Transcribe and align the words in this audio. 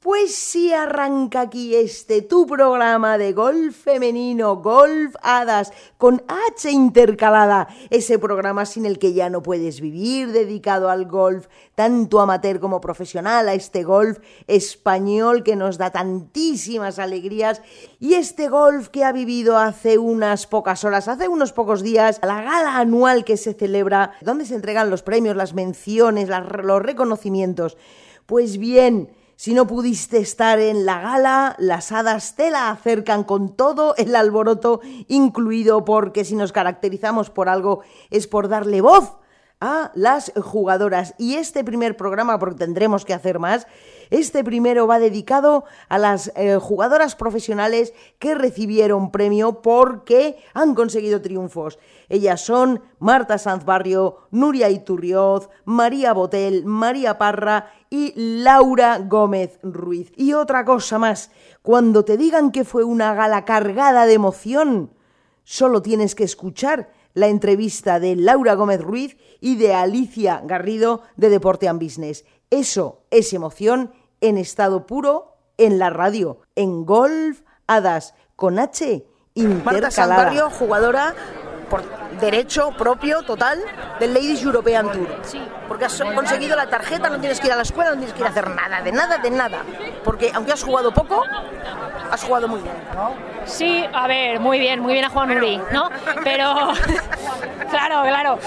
Pues 0.00 0.32
sí 0.36 0.72
arranca 0.72 1.40
aquí 1.40 1.74
este 1.74 2.22
tu 2.22 2.46
programa 2.46 3.18
de 3.18 3.32
golf 3.32 3.76
femenino, 3.76 4.54
Golf 4.58 5.16
Hadas, 5.22 5.72
con 5.96 6.22
H 6.28 6.70
intercalada, 6.70 7.66
ese 7.90 8.16
programa 8.20 8.64
sin 8.64 8.86
el 8.86 9.00
que 9.00 9.12
ya 9.12 9.28
no 9.28 9.42
puedes 9.42 9.80
vivir, 9.80 10.30
dedicado 10.30 10.88
al 10.88 11.06
golf, 11.06 11.48
tanto 11.74 12.20
amateur 12.20 12.60
como 12.60 12.80
profesional, 12.80 13.48
a 13.48 13.54
este 13.54 13.82
golf 13.82 14.18
español 14.46 15.42
que 15.42 15.56
nos 15.56 15.78
da 15.78 15.90
tantísimas 15.90 17.00
alegrías 17.00 17.60
y 17.98 18.14
este 18.14 18.46
golf 18.48 18.90
que 18.90 19.02
ha 19.02 19.10
vivido 19.10 19.58
hace 19.58 19.98
unas 19.98 20.46
pocas 20.46 20.84
horas, 20.84 21.08
hace 21.08 21.26
unos 21.26 21.52
pocos 21.52 21.82
días, 21.82 22.20
la 22.22 22.40
gala 22.40 22.78
anual 22.78 23.24
que 23.24 23.36
se 23.36 23.52
celebra, 23.52 24.12
donde 24.20 24.46
se 24.46 24.54
entregan 24.54 24.90
los 24.90 25.02
premios, 25.02 25.34
las 25.34 25.54
menciones, 25.54 26.28
los 26.28 26.82
reconocimientos. 26.82 27.76
Pues 28.26 28.58
bien, 28.58 29.10
si 29.38 29.54
no 29.54 29.68
pudiste 29.68 30.18
estar 30.18 30.58
en 30.58 30.84
la 30.84 31.00
gala, 31.00 31.54
las 31.60 31.92
hadas 31.92 32.34
te 32.34 32.50
la 32.50 32.70
acercan 32.70 33.22
con 33.22 33.54
todo 33.54 33.94
el 33.94 34.16
alboroto 34.16 34.80
incluido 35.06 35.84
porque 35.84 36.24
si 36.24 36.34
nos 36.34 36.50
caracterizamos 36.50 37.30
por 37.30 37.48
algo 37.48 37.82
es 38.10 38.26
por 38.26 38.48
darle 38.48 38.80
voz 38.80 39.12
a 39.60 39.90
las 39.94 40.32
jugadoras. 40.40 41.14
Y 41.18 41.34
este 41.34 41.64
primer 41.64 41.96
programa, 41.96 42.38
porque 42.38 42.58
tendremos 42.58 43.04
que 43.04 43.14
hacer 43.14 43.38
más, 43.38 43.66
este 44.10 44.44
primero 44.44 44.86
va 44.86 44.98
dedicado 44.98 45.64
a 45.88 45.98
las 45.98 46.32
eh, 46.36 46.56
jugadoras 46.60 47.16
profesionales 47.16 47.92
que 48.18 48.34
recibieron 48.34 49.10
premio 49.10 49.60
porque 49.60 50.36
han 50.54 50.74
conseguido 50.74 51.20
triunfos. 51.20 51.78
Ellas 52.08 52.40
son 52.40 52.82
Marta 52.98 53.36
Sanz 53.38 53.64
Barrio, 53.64 54.18
Nuria 54.30 54.70
Iturrioz, 54.70 55.50
María 55.64 56.12
Botel, 56.12 56.64
María 56.64 57.18
Parra 57.18 57.70
y 57.90 58.12
Laura 58.16 58.98
Gómez 58.98 59.58
Ruiz. 59.62 60.12
Y 60.16 60.32
otra 60.32 60.64
cosa 60.64 60.98
más, 60.98 61.30
cuando 61.62 62.04
te 62.04 62.16
digan 62.16 62.50
que 62.50 62.64
fue 62.64 62.84
una 62.84 63.14
gala 63.14 63.44
cargada 63.44 64.06
de 64.06 64.14
emoción, 64.14 64.94
solo 65.44 65.82
tienes 65.82 66.14
que 66.14 66.24
escuchar 66.24 66.90
la 67.18 67.28
entrevista 67.28 68.00
de 68.00 68.16
Laura 68.16 68.54
Gómez 68.54 68.80
Ruiz 68.80 69.16
y 69.40 69.56
de 69.56 69.74
Alicia 69.74 70.40
Garrido 70.44 71.02
de 71.16 71.28
Deporte 71.28 71.68
and 71.68 71.82
Business. 71.82 72.24
Eso 72.50 73.02
es 73.10 73.32
emoción 73.32 73.92
en 74.20 74.38
estado 74.38 74.86
puro 74.86 75.36
en 75.58 75.78
la 75.78 75.90
radio, 75.90 76.40
en 76.54 76.86
Golf 76.86 77.42
Hadas, 77.66 78.14
con 78.36 78.58
H 78.58 79.04
intercalada. 79.34 80.32
Marta 80.32 80.50
jugadora 80.50 81.14
por 81.68 81.82
derecho 82.20 82.72
propio 82.72 83.22
total 83.22 83.58
del 83.98 84.14
Ladies 84.14 84.42
European 84.42 84.90
Tour. 84.90 85.08
Sí. 85.22 85.40
Porque 85.66 85.84
has 85.84 86.00
conseguido 86.14 86.56
la 86.56 86.68
tarjeta, 86.68 87.10
no 87.10 87.18
tienes 87.18 87.40
que 87.40 87.46
ir 87.46 87.52
a 87.52 87.56
la 87.56 87.62
escuela, 87.62 87.90
no 87.90 87.96
tienes 87.96 88.14
que 88.14 88.20
ir 88.20 88.26
a 88.26 88.30
hacer 88.30 88.48
nada, 88.50 88.80
de 88.80 88.92
nada, 88.92 89.18
de 89.18 89.30
nada. 89.30 89.62
Porque 90.04 90.30
aunque 90.34 90.52
has 90.52 90.62
jugado 90.62 90.92
poco, 90.92 91.22
has 92.10 92.24
jugado 92.24 92.48
muy 92.48 92.60
bien, 92.60 92.74
Sí, 93.44 93.84
a 93.92 94.06
ver, 94.06 94.40
muy 94.40 94.58
bien, 94.58 94.80
muy 94.80 94.92
bien 94.92 95.04
ha 95.04 95.08
jugado 95.08 95.34
Nuri, 95.34 95.60
¿no? 95.72 95.90
Pero, 96.24 96.54
claro, 97.70 98.02
claro. 98.02 98.38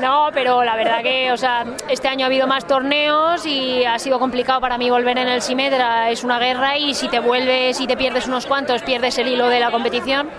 No, 0.00 0.28
pero 0.32 0.64
la 0.64 0.76
verdad 0.76 1.02
que, 1.02 1.32
o 1.32 1.36
sea, 1.36 1.64
este 1.88 2.08
año 2.08 2.24
ha 2.24 2.28
habido 2.28 2.46
más 2.46 2.66
torneos 2.66 3.44
y 3.44 3.84
ha 3.84 3.98
sido 3.98 4.18
complicado 4.18 4.60
para 4.60 4.78
mí 4.78 4.88
volver 4.90 5.18
en 5.18 5.28
el 5.28 5.42
Simetra. 5.42 6.10
Es 6.10 6.24
una 6.24 6.38
guerra 6.38 6.78
y 6.78 6.94
si 6.94 7.08
te 7.08 7.20
vuelves 7.20 7.80
y 7.80 7.86
te 7.86 7.96
pierdes 7.96 8.26
unos 8.26 8.46
cuantos, 8.46 8.82
pierdes 8.82 9.18
el 9.18 9.28
hilo 9.28 9.48
de 9.48 9.60
la 9.60 9.70
competición 9.70 10.30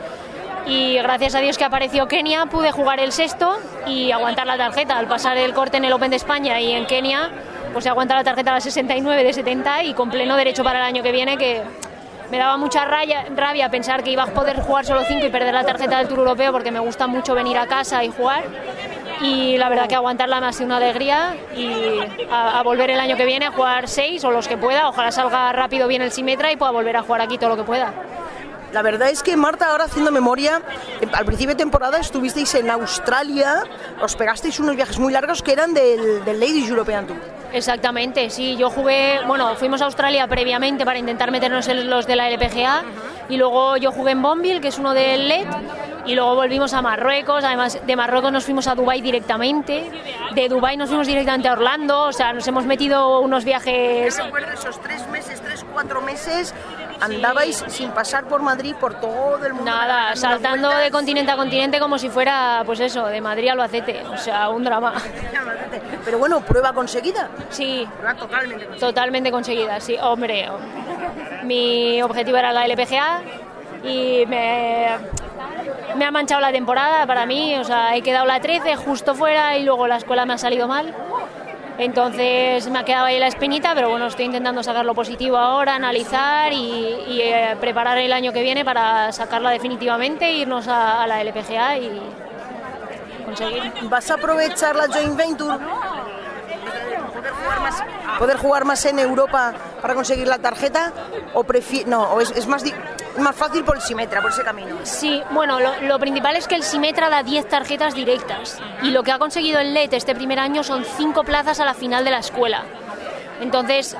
y 0.65 0.97
gracias 0.97 1.35
a 1.35 1.39
Dios 1.39 1.57
que 1.57 1.63
apareció 1.63 2.07
Kenia 2.07 2.45
pude 2.45 2.71
jugar 2.71 2.99
el 2.99 3.11
sexto 3.11 3.57
y 3.88 4.11
aguantar 4.11 4.47
la 4.47 4.57
tarjeta. 4.57 4.97
Al 4.97 5.07
pasar 5.07 5.38
el 5.38 5.53
corte 5.53 5.77
en 5.77 5.85
el 5.85 5.93
Open 5.93 6.09
de 6.09 6.17
España 6.17 6.59
y 6.59 6.71
en 6.71 6.85
Kenia, 6.85 7.31
pues 7.73 7.83
se 7.83 7.89
aguanta 7.89 8.15
la 8.15 8.23
tarjeta 8.23 8.52
a 8.52 8.55
la 8.55 8.61
69 8.61 9.23
de 9.23 9.33
70 9.33 9.83
y 9.83 9.93
con 9.93 10.09
pleno 10.09 10.35
derecho 10.35 10.63
para 10.63 10.80
el 10.80 10.85
año 10.85 11.03
que 11.03 11.11
viene 11.11 11.37
que 11.37 11.61
me 12.31 12.37
daba 12.37 12.57
mucha 12.57 12.85
rabia 12.85 13.69
pensar 13.71 14.03
que 14.03 14.11
iba 14.11 14.23
a 14.23 14.27
poder 14.27 14.61
jugar 14.61 14.85
solo 14.85 15.02
5 15.03 15.25
y 15.25 15.30
perder 15.30 15.53
la 15.53 15.63
tarjeta 15.63 15.97
del 15.97 16.07
Tour 16.07 16.19
Europeo 16.19 16.52
porque 16.52 16.71
me 16.71 16.80
gusta 16.80 17.07
mucho 17.07 17.33
venir 17.33 17.57
a 17.57 17.65
casa 17.65 18.03
y 18.03 18.11
jugar 18.11 18.43
y 19.21 19.58
la 19.58 19.67
verdad 19.70 19.87
que 19.87 19.95
aguantarla 19.95 20.39
me 20.39 20.47
ha 20.47 20.53
sido 20.53 20.67
una 20.67 20.77
alegría 20.77 21.36
y 21.55 21.99
a, 22.30 22.59
a 22.59 22.64
volver 22.64 22.91
el 22.91 22.99
año 22.99 23.17
que 23.17 23.26
viene 23.26 23.47
a 23.47 23.52
jugar 23.52 23.87
6 23.87 24.23
o 24.26 24.31
los 24.31 24.47
que 24.47 24.58
pueda, 24.58 24.89
ojalá 24.89 25.11
salga 25.11 25.52
rápido 25.53 25.87
bien 25.87 26.02
el 26.02 26.11
Simetra 26.11 26.52
y 26.52 26.55
pueda 26.55 26.71
volver 26.71 26.97
a 26.97 27.02
jugar 27.02 27.21
aquí 27.21 27.37
todo 27.37 27.49
lo 27.49 27.58
que 27.58 27.64
pueda. 27.64 27.93
La 28.71 28.83
verdad 28.83 29.09
es 29.09 29.23
que 29.23 29.35
Marta, 29.35 29.71
ahora 29.71 29.85
haciendo 29.85 30.11
memoria, 30.11 30.61
eh, 31.02 31.07
al 31.11 31.25
principio 31.25 31.55
de 31.55 31.57
temporada 31.57 31.99
estuvisteis 31.99 32.53
en 32.55 32.69
Australia, 32.69 33.63
os 34.02 34.15
pegasteis 34.15 34.59
unos 34.59 34.75
viajes 34.75 34.99
muy 34.99 35.11
largos 35.11 35.41
que 35.41 35.53
eran 35.53 35.73
del, 35.73 36.23
Ladies 36.25 36.69
European 36.69 37.08
Tour. 37.08 37.17
Exactamente, 37.52 38.29
sí, 38.29 38.55
yo 38.58 38.69
jugué, 38.69 39.21
bueno, 39.25 39.55
fuimos 39.55 39.81
a 39.81 39.85
Australia 39.85 40.27
previamente 40.27 40.85
para 40.85 40.99
intentar 40.99 41.31
meternos 41.31 41.67
en 41.67 41.89
los 41.89 42.05
de 42.05 42.15
la 42.15 42.29
LPGA 42.29 42.83
y 43.27 43.37
luego 43.37 43.75
yo 43.77 43.91
jugué 43.91 44.11
en 44.11 44.21
Bonville, 44.21 44.61
que 44.61 44.67
es 44.67 44.77
uno 44.77 44.93
del 44.93 45.27
LED, 45.27 45.47
y 46.05 46.15
luego 46.15 46.35
volvimos 46.35 46.73
a 46.73 46.81
Marruecos, 46.83 47.43
además 47.43 47.79
de 47.85 47.95
Marruecos 47.95 48.31
nos 48.31 48.45
fuimos 48.45 48.67
a 48.67 48.75
Dubai 48.75 49.02
directamente, 49.02 49.89
de 50.35 50.47
Dubai 50.47 50.77
nos 50.77 50.89
fuimos 50.89 51.08
directamente 51.08 51.47
a 51.47 51.53
Orlando, 51.53 52.05
o 52.05 52.13
sea, 52.13 52.33
nos 52.33 52.47
hemos 52.47 52.65
metido 52.65 53.19
unos 53.19 53.45
viajes... 53.45 54.17
Yo 54.17 54.25
recuerdo 54.25 54.53
esos 54.53 54.79
tres 54.81 55.08
meses, 55.09 55.41
tres, 55.41 55.65
cuatro 55.73 56.02
meses 56.02 56.53
andabais 57.02 57.64
sin 57.67 57.92
pasar 57.92 58.26
por 58.26 58.42
Madrid, 58.42 58.76
por 58.80 58.99
todo 58.99 59.45
el 59.45 59.54
mundo. 59.54 59.70
Nada, 59.71 60.15
saltando 60.15 60.70
de 60.70 60.92
continente 60.92 61.32
a 61.32 61.36
continente 61.36 61.80
como 61.80 61.98
si 61.98 62.10
fuera, 62.10 62.64
pues 62.65 62.80
eso, 62.80 63.05
de 63.08 63.21
Madrid 63.21 63.49
a 63.49 63.54
Albacete, 63.54 64.04
o 64.05 64.17
sea, 64.17 64.49
un 64.49 64.64
drama. 64.64 64.93
Pero 66.05 66.17
bueno, 66.20 66.42
prueba 66.42 66.73
conseguida. 66.73 67.30
Sí. 67.49 67.88
Prueba 67.98 68.15
totalmente 68.15 68.65
conseguida. 68.65 68.88
Totalmente 68.88 69.32
conseguida, 69.32 69.80
sí, 69.80 69.95
hombre. 70.02 70.49
Mi 71.43 72.02
objetivo 72.02 72.38
era 72.38 72.52
la 72.52 72.65
LPGA 72.65 73.21
y 73.83 74.26
me, 74.27 74.88
me 75.95 76.05
ha 76.05 76.11
manchado 76.11 76.42
la 76.42 76.52
temporada 76.52 77.05
para 77.05 77.26
mí, 77.26 77.55
o 77.55 77.64
sea, 77.64 77.95
he 77.95 78.02
quedado 78.02 78.26
la 78.26 78.39
13 78.39 78.76
justo 78.76 79.15
fuera 79.15 79.58
y 79.58 79.64
luego 79.64 79.88
la 79.88 79.98
escuela 79.98 80.26
me 80.26 80.33
ha 80.33 80.38
salido 80.38 80.67
mal 80.67 80.93
entonces 81.79 82.69
me 82.69 82.79
ha 82.79 82.83
quedado 82.83 83.05
ahí 83.05 83.17
la 83.19 83.27
espinita, 83.27 83.73
pero 83.73 83.89
bueno, 83.89 84.07
estoy 84.07 84.25
intentando 84.25 84.61
sacar 84.61 84.85
lo 84.85 84.93
positivo 84.93 85.37
ahora, 85.37 85.75
analizar 85.75 86.51
y, 86.51 87.21
eh, 87.21 87.55
preparar 87.61 87.97
el 87.97 88.11
año 88.11 88.33
que 88.33 88.43
viene 88.43 88.65
para 88.65 89.13
sacarla 89.13 89.49
definitivamente, 89.51 90.29
irnos 90.29 90.67
a, 90.67 91.07
la 91.07 91.21
LPGA 91.21 91.77
y 91.77 92.01
conseguir. 93.23 93.71
¿Vas 93.83 94.11
a 94.11 94.15
aprovechar 94.15 94.75
la 94.75 94.87
joint 94.87 95.15
venture? 95.15 95.57
¿Poder 98.17 98.37
jugar 98.37 98.65
más, 98.65 98.83
en 98.85 98.99
Europa 98.99 99.53
para 99.81 99.93
conseguir 99.93 100.27
la 100.27 100.39
tarjeta? 100.39 100.93
¿O 101.33 101.45
no, 101.85 102.03
o 102.03 102.21
es, 102.21 102.47
más 102.47 102.63
más 103.17 103.35
fácil 103.35 103.63
por 103.63 103.75
el 103.75 103.81
Simetra, 103.81 104.21
por 104.21 104.31
ese 104.31 104.43
camino. 104.43 104.77
Sí, 104.83 105.21
bueno, 105.31 105.59
lo, 105.59 105.99
principal 105.99 106.35
es 106.35 106.47
que 106.47 106.55
el 106.55 106.63
Simetra 106.63 107.09
da 107.09 107.23
10 107.23 107.47
tarjetas 107.49 107.93
directas 107.93 108.59
y 108.81 108.91
lo 108.91 109.03
que 109.03 109.11
ha 109.11 109.19
conseguido 109.19 109.59
el 109.59 109.73
LET 109.73 109.93
este 109.93 110.15
primer 110.15 110.39
año 110.39 110.63
son 110.63 110.85
5 110.85 111.23
plazas 111.23 111.59
a 111.59 111.65
la 111.65 111.73
final 111.73 112.05
de 112.05 112.11
la 112.11 112.19
escuela. 112.19 112.63
Entonces, 113.41 113.95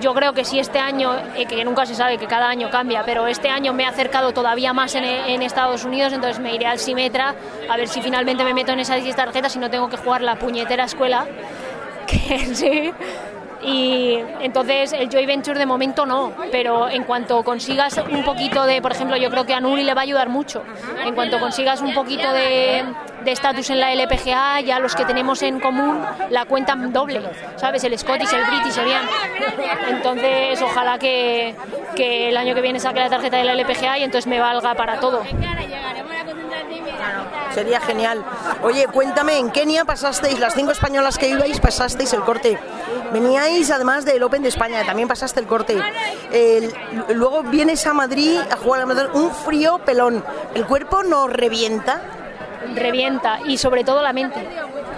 yo 0.00 0.14
creo 0.14 0.32
que 0.32 0.44
si 0.44 0.58
este 0.58 0.78
año, 0.78 1.14
eh, 1.36 1.46
que 1.46 1.64
nunca 1.64 1.86
se 1.86 1.94
sabe 1.94 2.18
que 2.18 2.26
cada 2.26 2.48
año 2.48 2.70
cambia, 2.70 3.02
pero 3.04 3.26
este 3.26 3.48
año 3.48 3.72
me 3.72 3.84
he 3.84 3.86
acercado 3.86 4.32
todavía 4.32 4.72
más 4.72 4.94
en, 4.94 5.04
en, 5.04 5.42
Estados 5.42 5.84
Unidos, 5.84 6.12
entonces 6.12 6.40
me 6.40 6.54
iré 6.54 6.66
al 6.66 6.78
Simetra 6.78 7.34
a 7.68 7.76
ver 7.76 7.88
si 7.88 8.00
finalmente 8.00 8.44
me 8.44 8.54
meto 8.54 8.72
en 8.72 8.80
esas 8.80 9.02
10 9.02 9.14
tarjetas 9.14 9.54
y 9.56 9.58
no 9.58 9.70
tengo 9.70 9.88
que 9.88 9.96
jugar 9.96 10.22
la 10.22 10.36
puñetera 10.36 10.84
escuela. 10.84 11.26
Que 12.06 12.38
sí, 12.54 12.92
y 13.64 14.18
entonces 14.40 14.92
el 14.92 15.08
Joy 15.08 15.26
Venture 15.26 15.58
de 15.58 15.66
momento 15.66 16.06
no, 16.06 16.32
pero 16.50 16.88
en 16.88 17.04
cuanto 17.04 17.42
consigas 17.42 18.00
un 18.10 18.24
poquito 18.24 18.64
de, 18.64 18.82
por 18.82 18.92
ejemplo, 18.92 19.16
yo 19.16 19.30
creo 19.30 19.46
que 19.46 19.54
a 19.54 19.60
Nuri 19.60 19.82
le 19.82 19.94
va 19.94 20.02
a 20.02 20.04
ayudar 20.04 20.28
mucho, 20.28 20.62
en 21.04 21.14
cuanto 21.14 21.40
consigas 21.40 21.80
un 21.80 21.94
poquito 21.94 22.32
de 22.32 22.84
estatus 23.24 23.70
en 23.70 23.80
la 23.80 23.92
LPGA, 23.92 24.60
ya 24.60 24.78
los 24.78 24.94
que 24.94 25.04
tenemos 25.04 25.42
en 25.42 25.60
común 25.60 26.02
la 26.30 26.44
cuentan 26.44 26.92
doble, 26.92 27.22
¿sabes? 27.56 27.82
El 27.84 27.98
Scottish, 27.98 28.32
el 28.32 28.44
British 28.44 28.72
serían. 28.72 29.02
Entonces, 29.88 30.60
ojalá 30.62 30.98
que, 30.98 31.54
que 31.94 32.28
el 32.28 32.36
año 32.36 32.54
que 32.54 32.60
viene 32.60 32.80
saque 32.80 33.00
la 33.00 33.08
tarjeta 33.08 33.36
de 33.36 33.44
la 33.44 33.54
LPGA 33.54 33.98
y 33.98 34.04
entonces 34.04 34.26
me 34.26 34.40
valga 34.40 34.74
para 34.74 35.00
todo. 35.00 35.22
Sería 37.52 37.80
genial. 37.80 38.24
Oye, 38.62 38.86
cuéntame, 38.88 39.38
en 39.38 39.50
Kenia 39.50 39.84
pasasteis, 39.84 40.40
las 40.40 40.54
cinco 40.54 40.72
españolas 40.72 41.18
que 41.18 41.28
ibais, 41.28 41.60
pasasteis 41.60 42.12
el 42.12 42.20
corte. 42.22 42.58
Veníais 43.14 43.70
además 43.70 44.04
del 44.04 44.20
Open 44.24 44.42
de 44.42 44.48
España, 44.48 44.84
también 44.84 45.06
pasaste 45.06 45.38
el 45.38 45.46
corte. 45.46 45.80
luego 47.10 47.44
vienes 47.44 47.86
a 47.86 47.94
Madrid 47.94 48.40
a 48.50 48.56
jugar 48.56 48.82
a 48.82 48.86
Madrid, 48.86 49.08
un 49.14 49.30
frío 49.30 49.78
pelón. 49.78 50.24
¿El 50.52 50.66
cuerpo 50.66 51.04
no 51.04 51.28
revienta? 51.28 52.02
Revienta, 52.74 53.38
y 53.46 53.56
sobre 53.56 53.84
todo 53.84 54.02
la 54.02 54.12
mente. 54.12 54.44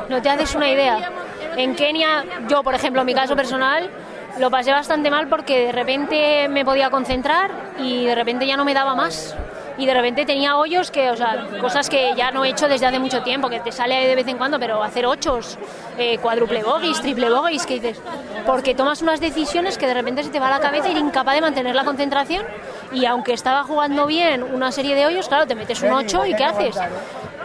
No 0.09 0.23
te 0.23 0.31
haces 0.31 0.55
una 0.55 0.71
idea. 0.71 1.13
En 1.59 1.75
Kenia, 1.75 2.25
yo 2.49 2.63
por 2.63 2.75
ejemplo, 2.75 3.03
en 3.03 3.07
mi 3.07 3.15
caso 3.15 3.37
personal, 3.37 3.91
lo 4.39 4.51
pasé 4.51 4.73
bastante 4.73 5.11
mal 5.11 5.29
porque 5.29 5.67
de 5.67 5.73
repente 5.73 6.49
me 6.49 6.65
podía 6.65 6.89
concentrar 6.89 7.51
y 7.79 8.07
de 8.07 8.15
repente 8.15 8.47
ya 8.47 8.57
no 8.57 8.65
me 8.65 8.73
daba 8.73 8.95
más 8.95 9.37
y 9.78 9.87
de 9.87 9.94
repente 9.94 10.25
tenía 10.25 10.56
hoyos 10.56 10.90
que, 10.90 11.11
o 11.11 11.17
sea, 11.17 11.46
cosas 11.61 11.88
que 11.88 12.14
ya 12.17 12.31
no 12.31 12.44
he 12.44 12.50
hecho 12.50 12.69
desde 12.69 12.87
hace 12.87 12.99
mucho 12.99 13.23
tiempo, 13.23 13.49
que 13.49 13.61
te 13.61 13.73
sale 13.73 14.06
de 14.06 14.14
vez 14.14 14.26
en 14.28 14.38
cuando, 14.38 14.58
pero 14.58 14.82
hacer 14.82 15.06
ochos, 15.06 15.58
eh, 15.99 16.19
cuádruple 16.19 16.62
bogies, 16.62 17.00
triple 17.00 17.31
bogies, 17.31 17.67
que 17.67 17.75
dices, 17.75 18.00
porque 18.46 18.75
tomas 18.75 19.02
unas 19.02 19.20
decisiones 19.20 19.78
que 19.78 19.87
de 19.87 19.94
repente 19.94 20.23
se 20.23 20.31
te 20.31 20.40
va 20.40 20.49
a 20.49 20.50
la 20.50 20.61
cabeza 20.61 20.88
y 20.88 20.93
eres 20.93 21.02
incapaz 21.02 21.34
de 21.34 21.40
mantener 21.40 21.75
la 21.75 21.84
concentración 21.84 22.44
y 22.93 23.05
aunque 23.06 23.32
estaba 23.32 23.64
jugando 23.64 24.06
bien 24.06 24.43
una 24.43 24.73
serie 24.73 24.94
de 24.94 25.06
hoyos, 25.06 25.28
claro, 25.28 25.46
te 25.46 25.55
metes 25.55 25.82
un 25.82 25.93
8 25.93 26.26
y 26.26 26.34
¿qué 26.34 26.44
haces? 26.44 26.76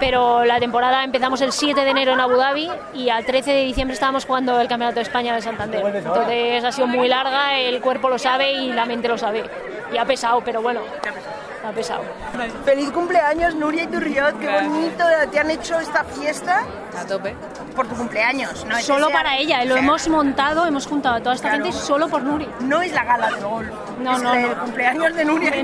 Pero 0.01 0.43
la 0.45 0.59
temporada 0.59 1.03
empezamos 1.03 1.39
el 1.41 1.51
7 1.51 1.79
de 1.85 1.89
enero 1.91 2.13
en 2.13 2.19
Abu 2.19 2.35
Dhabi 2.35 2.69
y 2.95 3.09
al 3.09 3.23
13 3.23 3.51
de 3.51 3.61
diciembre 3.65 3.93
estábamos 3.93 4.25
jugando 4.25 4.59
el 4.59 4.67
Campeonato 4.67 4.95
de 4.95 5.03
España 5.03 5.35
de 5.35 5.41
Santander. 5.43 5.85
Entonces 5.95 6.63
ha 6.65 6.71
sido 6.71 6.87
muy 6.87 7.07
larga, 7.07 7.57
el 7.59 7.79
cuerpo 7.79 8.09
lo 8.09 8.17
sabe 8.17 8.51
y 8.51 8.73
la 8.73 8.85
mente 8.85 9.07
lo 9.07 9.17
sabe. 9.19 9.43
Y 9.93 9.97
ha 9.97 10.05
pesado, 10.05 10.41
pero 10.43 10.59
bueno, 10.63 10.81
ha 11.63 11.71
pesado. 11.71 12.01
Feliz 12.65 12.89
cumpleaños, 12.89 13.53
Nuria 13.53 13.83
y 13.83 13.87
Turriot. 13.87 14.39
Qué 14.39 14.49
bonito 14.49 15.05
te 15.31 15.39
han 15.39 15.51
hecho 15.51 15.79
esta 15.79 16.03
fiesta. 16.03 16.63
A 16.99 17.05
tope. 17.05 17.35
Por 17.75 17.87
tu 17.87 17.95
cumpleaños, 17.95 18.65
¿no? 18.65 18.75
es 18.77 18.85
Solo 18.85 19.05
sea- 19.07 19.15
para 19.15 19.37
ella, 19.37 19.63
lo 19.65 19.77
hemos 19.77 20.07
montado, 20.09 20.65
hemos 20.65 20.87
juntado 20.87 21.15
a 21.17 21.19
toda 21.19 21.35
esta 21.35 21.49
Claro. 21.49 21.65
gente 21.65 21.77
solo 21.77 22.07
por 22.09 22.23
Nuri. 22.23 22.49
No 22.61 22.81
es 22.81 22.91
la 22.91 23.03
gala 23.03 23.29
del 23.29 23.45
golf. 23.45 23.69
No, 24.01 24.17
no, 24.17 24.33
el 24.33 24.49
no. 24.49 24.63
cumpleaños 24.63 25.15
de 25.15 25.25
Nuria. 25.25 25.51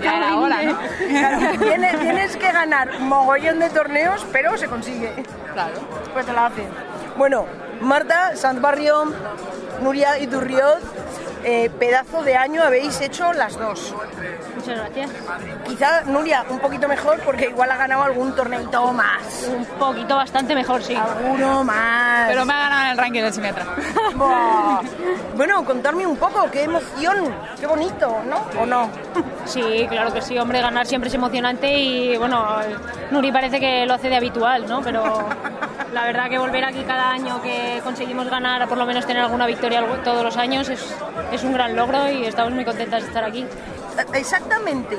Claro, 0.00 1.58
tienes, 1.58 2.00
tienes 2.00 2.36
que 2.36 2.52
ganar 2.52 2.98
mogollón 3.00 3.58
de 3.58 3.70
torneos, 3.70 4.26
pero 4.32 4.56
se 4.56 4.66
consigue. 4.66 5.12
Claro. 5.52 5.74
Pues 6.12 6.26
te 6.26 6.32
la 6.32 6.46
hacen. 6.46 6.68
Bueno, 7.16 7.46
Marta, 7.80 8.36
Sant 8.36 8.60
Barrio, 8.60 9.12
Nuria 9.80 10.18
y 10.18 10.26
Turriot, 10.26 10.80
eh, 11.44 11.70
pedazo 11.78 12.22
de 12.22 12.36
año 12.36 12.62
habéis 12.62 13.00
hecho 13.00 13.32
las 13.32 13.58
dos. 13.58 13.94
Muchas 14.62 14.78
gracias. 14.78 15.10
Quizá 15.66 16.02
Nuria 16.02 16.44
un 16.48 16.60
poquito 16.60 16.86
mejor 16.86 17.18
porque 17.24 17.46
igual 17.46 17.68
ha 17.72 17.76
ganado 17.76 18.04
algún 18.04 18.32
torneito 18.32 18.92
más. 18.92 19.48
Un 19.52 19.64
poquito, 19.64 20.14
bastante 20.14 20.54
mejor, 20.54 20.80
sí. 20.84 20.94
Alguno 20.94 21.64
más. 21.64 22.28
Pero 22.28 22.44
me 22.44 22.52
ha 22.52 22.58
ganado 22.58 22.82
en 22.84 22.90
el 22.92 22.98
ranking 22.98 23.22
del 23.22 23.32
Simetra. 23.32 23.66
Bueno, 25.34 25.64
contarme 25.64 26.06
un 26.06 26.16
poco, 26.16 26.48
qué 26.50 26.64
emoción, 26.64 27.34
qué 27.58 27.66
bonito, 27.66 28.18
¿no? 28.28 28.60
¿O 28.60 28.66
no? 28.66 28.88
Sí, 29.44 29.86
claro 29.88 30.12
que 30.12 30.22
sí, 30.22 30.38
hombre, 30.38 30.60
ganar 30.60 30.86
siempre 30.86 31.08
es 31.08 31.14
emocionante 31.14 31.72
y 31.76 32.16
bueno, 32.16 32.46
Nuri 33.10 33.32
parece 33.32 33.58
que 33.58 33.84
lo 33.86 33.94
hace 33.94 34.08
de 34.08 34.16
habitual, 34.16 34.68
¿no? 34.68 34.80
Pero 34.82 35.02
la 35.92 36.04
verdad 36.04 36.28
que 36.28 36.38
volver 36.38 36.64
aquí 36.64 36.84
cada 36.84 37.10
año 37.10 37.42
que 37.42 37.80
conseguimos 37.82 38.28
ganar, 38.28 38.68
por 38.68 38.78
lo 38.78 38.86
menos 38.86 39.04
tener 39.06 39.22
alguna 39.22 39.46
victoria 39.46 39.82
todos 40.04 40.22
los 40.22 40.36
años, 40.36 40.68
es, 40.68 40.94
es 41.32 41.42
un 41.42 41.52
gran 41.54 41.74
logro 41.74 42.08
y 42.08 42.24
estamos 42.24 42.52
muy 42.52 42.64
contentas 42.64 43.02
de 43.02 43.08
estar 43.08 43.24
aquí. 43.24 43.44
Exactamente. 44.14 44.98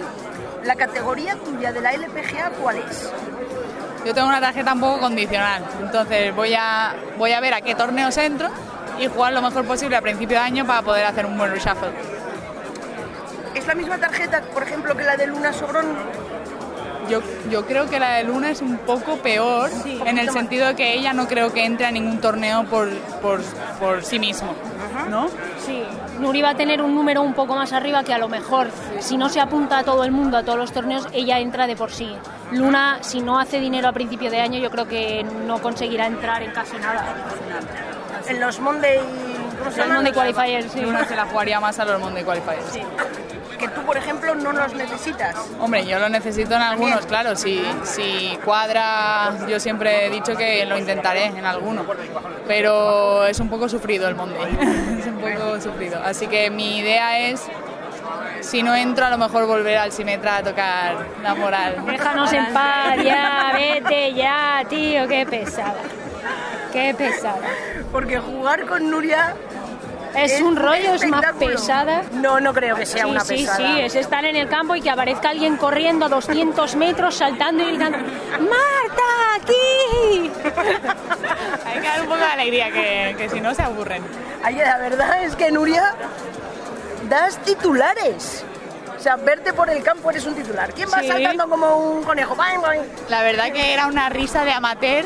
La 0.64 0.76
categoría 0.76 1.36
tuya 1.36 1.72
de 1.72 1.82
la 1.82 1.92
LPGA, 1.92 2.52
¿cuál 2.62 2.78
es? 2.78 3.12
Yo 4.06 4.14
tengo 4.14 4.28
una 4.28 4.42
tarjeta 4.42 4.74
un 4.74 4.82
poco 4.82 5.00
condicional, 5.00 5.64
entonces 5.82 6.36
voy 6.36 6.54
a, 6.54 6.94
voy 7.18 7.32
a 7.32 7.40
ver 7.40 7.54
a 7.54 7.62
qué 7.62 7.74
torneos 7.74 8.18
entro 8.18 8.50
y 9.00 9.08
jugar 9.08 9.32
lo 9.32 9.42
mejor 9.42 9.66
posible 9.66 9.96
a 9.96 10.02
principio 10.02 10.38
de 10.38 10.44
año 10.44 10.66
para 10.66 10.82
poder 10.82 11.06
hacer 11.06 11.26
un 11.26 11.38
buen 11.38 11.52
reshuffle. 11.52 11.90
¿Es 13.56 13.66
la 13.66 13.76
misma 13.76 13.98
tarjeta, 13.98 14.42
por 14.54 14.64
ejemplo, 14.64 14.96
que 14.96 15.04
la 15.04 15.16
de 15.16 15.28
Luna 15.28 15.54
Sobrón? 15.54 15.86
Yo, 17.10 17.22
yo 17.50 17.66
creo 17.66 17.90
que 17.90 18.00
la 18.00 18.16
de 18.16 18.24
Luna 18.24 18.50
es 18.50 18.62
un 18.62 18.78
poco 18.78 19.18
peor 19.18 19.70
en 20.06 20.18
el 20.18 20.30
sentido 20.32 20.68
de 20.68 20.76
que 20.76 20.94
ella 20.94 21.14
no 21.14 21.28
creo 21.28 21.54
que 21.54 21.66
entre 21.66 21.86
a 21.86 21.92
ningún 21.92 22.20
torneo 22.20 22.64
por, 22.66 22.90
por, 23.22 23.42
por 23.80 24.04
sí 24.04 24.20
mismo, 24.20 24.54
¿no? 25.10 25.28
Sí, 25.66 25.84
Nuri 26.20 26.42
va 26.42 26.50
a 26.52 26.56
tener 26.56 26.82
un 26.82 26.96
número 26.96 27.22
un 27.22 27.34
poco 27.34 27.56
más 27.56 27.74
arriba 27.74 28.04
que 28.04 28.14
a 28.14 28.18
lo 28.18 28.30
mejor, 28.30 28.70
si 29.00 29.18
no 29.18 29.30
se 29.30 29.40
apunta 29.40 29.80
a 29.80 29.84
todo 29.84 30.04
el 30.04 30.12
mundo 30.12 30.38
a 30.38 30.44
todos 30.44 30.58
los 30.58 30.72
torneos, 30.72 31.08
ella 31.14 31.40
entra 31.40 31.68
de 31.68 31.76
por 31.76 31.92
sí. 31.92 32.16
Luna, 32.52 33.00
si 33.02 33.22
no 33.22 33.40
hace 33.40 33.60
dinero 33.60 33.88
a 33.88 33.92
principio 33.92 34.30
de 34.30 34.40
año, 34.40 34.60
yo 34.60 34.70
creo 34.70 34.88
que 34.88 35.24
no 35.24 35.60
conseguirá 35.62 36.06
entrar 36.06 36.44
en 36.44 36.52
casi 36.52 36.78
nada. 36.78 37.16
En 38.28 38.40
los 38.40 38.60
Monday... 38.60 39.00
¿Cómo 39.60 39.72
se 39.72 39.80
Los? 39.80 39.90
Monday 39.90 40.14
Qualifiers, 40.14 40.72
sí. 40.72 40.82
Luna 40.82 41.06
se 41.06 41.16
la 41.16 41.26
jugaría 41.26 41.60
más 41.60 41.80
a 41.80 41.86
los 41.86 42.00
Monday 42.00 42.24
Qualifiers. 42.24 42.66
Que 43.64 43.70
tú, 43.70 43.82
por 43.84 43.96
ejemplo, 43.96 44.36
no 44.36 44.52
los 44.52 44.74
necesitas. 44.74 45.38
Hombre, 45.58 45.86
yo 45.86 45.98
lo 45.98 46.10
necesito 46.10 46.54
en 46.54 46.62
algunos, 46.62 47.06
claro. 47.06 47.34
Si, 47.38 47.64
si 47.84 48.38
cuadra, 48.44 49.48
yo 49.48 49.58
siempre 49.58 50.06
he 50.06 50.10
dicho 50.10 50.36
que 50.36 50.66
lo 50.66 50.78
intentaré 50.78 51.28
en 51.28 51.46
alguno. 51.46 51.86
Pero 52.46 53.26
es 53.26 53.40
un 53.40 53.50
poco 53.50 53.70
sufrido 53.70 54.10
el 54.10 54.16
Monday. 54.16 54.52
es 55.00 55.08
un 55.08 55.18
poco 55.18 55.62
sufrido. 55.62 56.02
Así 56.04 56.28
que 56.28 56.50
mi 56.50 56.80
idea 56.80 57.20
es, 57.20 57.42
si 58.42 58.64
no 58.64 58.76
entro, 58.76 59.06
a 59.06 59.10
lo 59.10 59.18
mejor 59.18 59.48
volver 59.48 59.78
al 59.78 59.94
Simetra 59.94 60.38
a 60.38 60.44
tocar 60.44 60.98
la 61.24 61.34
moral. 61.34 61.86
Déjanos 61.86 62.34
en 62.34 62.54
paz, 62.54 62.98
ya, 63.02 63.54
vete 63.54 64.14
ya, 64.14 64.62
tío, 64.68 65.08
qué 65.08 65.26
pesada. 65.26 65.80
Qué 66.74 66.94
pesada. 66.98 67.48
Porque 67.94 68.20
jugar 68.20 68.66
con 68.66 68.90
Nuria... 68.90 69.36
Es 70.16 70.40
un 70.42 70.56
rollo, 70.56 70.94
es 70.94 71.08
más 71.08 71.26
pesada. 71.40 72.04
No, 72.14 72.40
no 72.40 72.54
creo 72.54 72.76
que 72.76 72.86
sea 72.86 73.04
Sí, 73.06 73.10
una 73.10 73.20
sí, 73.22 73.34
pesada. 73.36 73.58
sí, 73.58 73.82
es 73.82 73.96
estar 73.96 74.24
en 74.26 74.36
el 74.36 74.48
campo 74.48 74.76
y 74.76 74.82
que 74.82 74.90
aparezca 74.90 75.30
alguien 75.30 75.58
corriendo 75.58 76.06
a 76.06 76.10
200 76.10 76.76
metros, 76.76 77.16
saltando 77.16 77.64
y 77.64 77.68
gritando, 77.68 77.98
¡Marta, 77.98 79.04
aquí! 79.42 80.32
Hay 81.66 81.80
que 81.82 81.88
dar 81.88 82.02
un 82.02 82.08
poco 82.08 82.20
de 82.20 82.26
alegría, 82.26 82.72
que, 82.72 83.16
que 83.18 83.30
si 83.30 83.42
no 83.42 83.54
se 83.56 83.64
aburren. 83.64 84.04
Ay, 84.44 84.56
la 84.56 84.78
verdad 84.78 85.24
es 85.24 85.36
que 85.36 85.52
Nuria 85.52 85.96
das 87.10 87.38
titulares. 87.40 88.46
O 88.98 89.00
sea, 89.04 89.16
verte 89.18 89.52
por 89.52 89.70
el 89.70 89.84
campo 89.84 90.10
eres 90.12 90.26
un 90.26 90.36
titular. 90.36 90.74
¿Quién 90.74 90.90
va 90.94 91.00
Sí. 91.02 91.08
saltando 91.08 91.50
como 91.50 91.76
un 91.78 92.04
conejo? 92.04 92.38
La 93.10 93.22
verdad 93.22 93.52
que 93.52 93.74
era 93.74 93.88
una 93.88 94.10
risa 94.10 94.46
de 94.46 94.52
amateur 94.52 95.06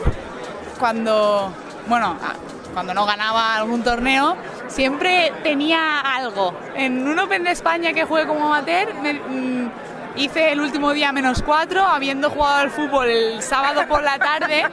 cuando, 0.79 1.51
bueno, 1.87 2.15
cuando 2.73 2.93
no 2.93 3.05
ganaba 3.07 3.55
algún 3.55 3.83
torneo, 3.83 4.35
siempre 4.77 5.33
tenía 5.41 5.99
algo. 6.01 6.53
En 6.75 7.07
un 7.07 7.17
Open 7.17 7.43
de 7.43 7.49
España 7.51 7.93
que 7.93 8.03
jugué 8.05 8.27
como 8.27 8.45
amateur, 8.53 8.93
me- 9.01 9.13
hice 10.17 10.51
el 10.51 10.59
último 10.61 10.91
día 10.93 11.11
menos 11.11 11.41
cuatro, 11.41 11.85
habiendo 11.85 12.29
jugado 12.29 12.55
al 12.57 12.71
fútbol 12.71 13.07
el 13.07 13.41
sábado 13.41 13.85
por 13.87 14.03
la 14.03 14.17
tarde, 14.17 14.65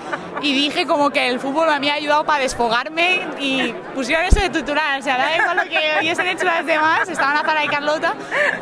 y 0.42 0.52
dije 0.54 0.86
como 0.86 1.10
que 1.10 1.28
el 1.28 1.38
fútbol 1.40 1.66
me 1.68 1.74
había 1.74 1.94
ayudado 1.94 2.24
para 2.24 2.40
desfogarme 2.42 3.20
y 3.38 3.72
pusieron 3.94 4.24
eso 4.26 4.40
de 4.40 4.50
titular. 4.50 5.00
O 5.00 5.02
sea, 5.02 5.16
da 5.18 5.36
igual 5.36 5.56
lo 5.56 5.62
que 5.64 5.78
hubiesen 6.00 6.26
hecho 6.28 6.44
las 6.44 6.64
demás, 6.66 7.08
estaban 7.08 7.36
Azara 7.36 7.64
y 7.64 7.68
Carlota, 7.68 8.14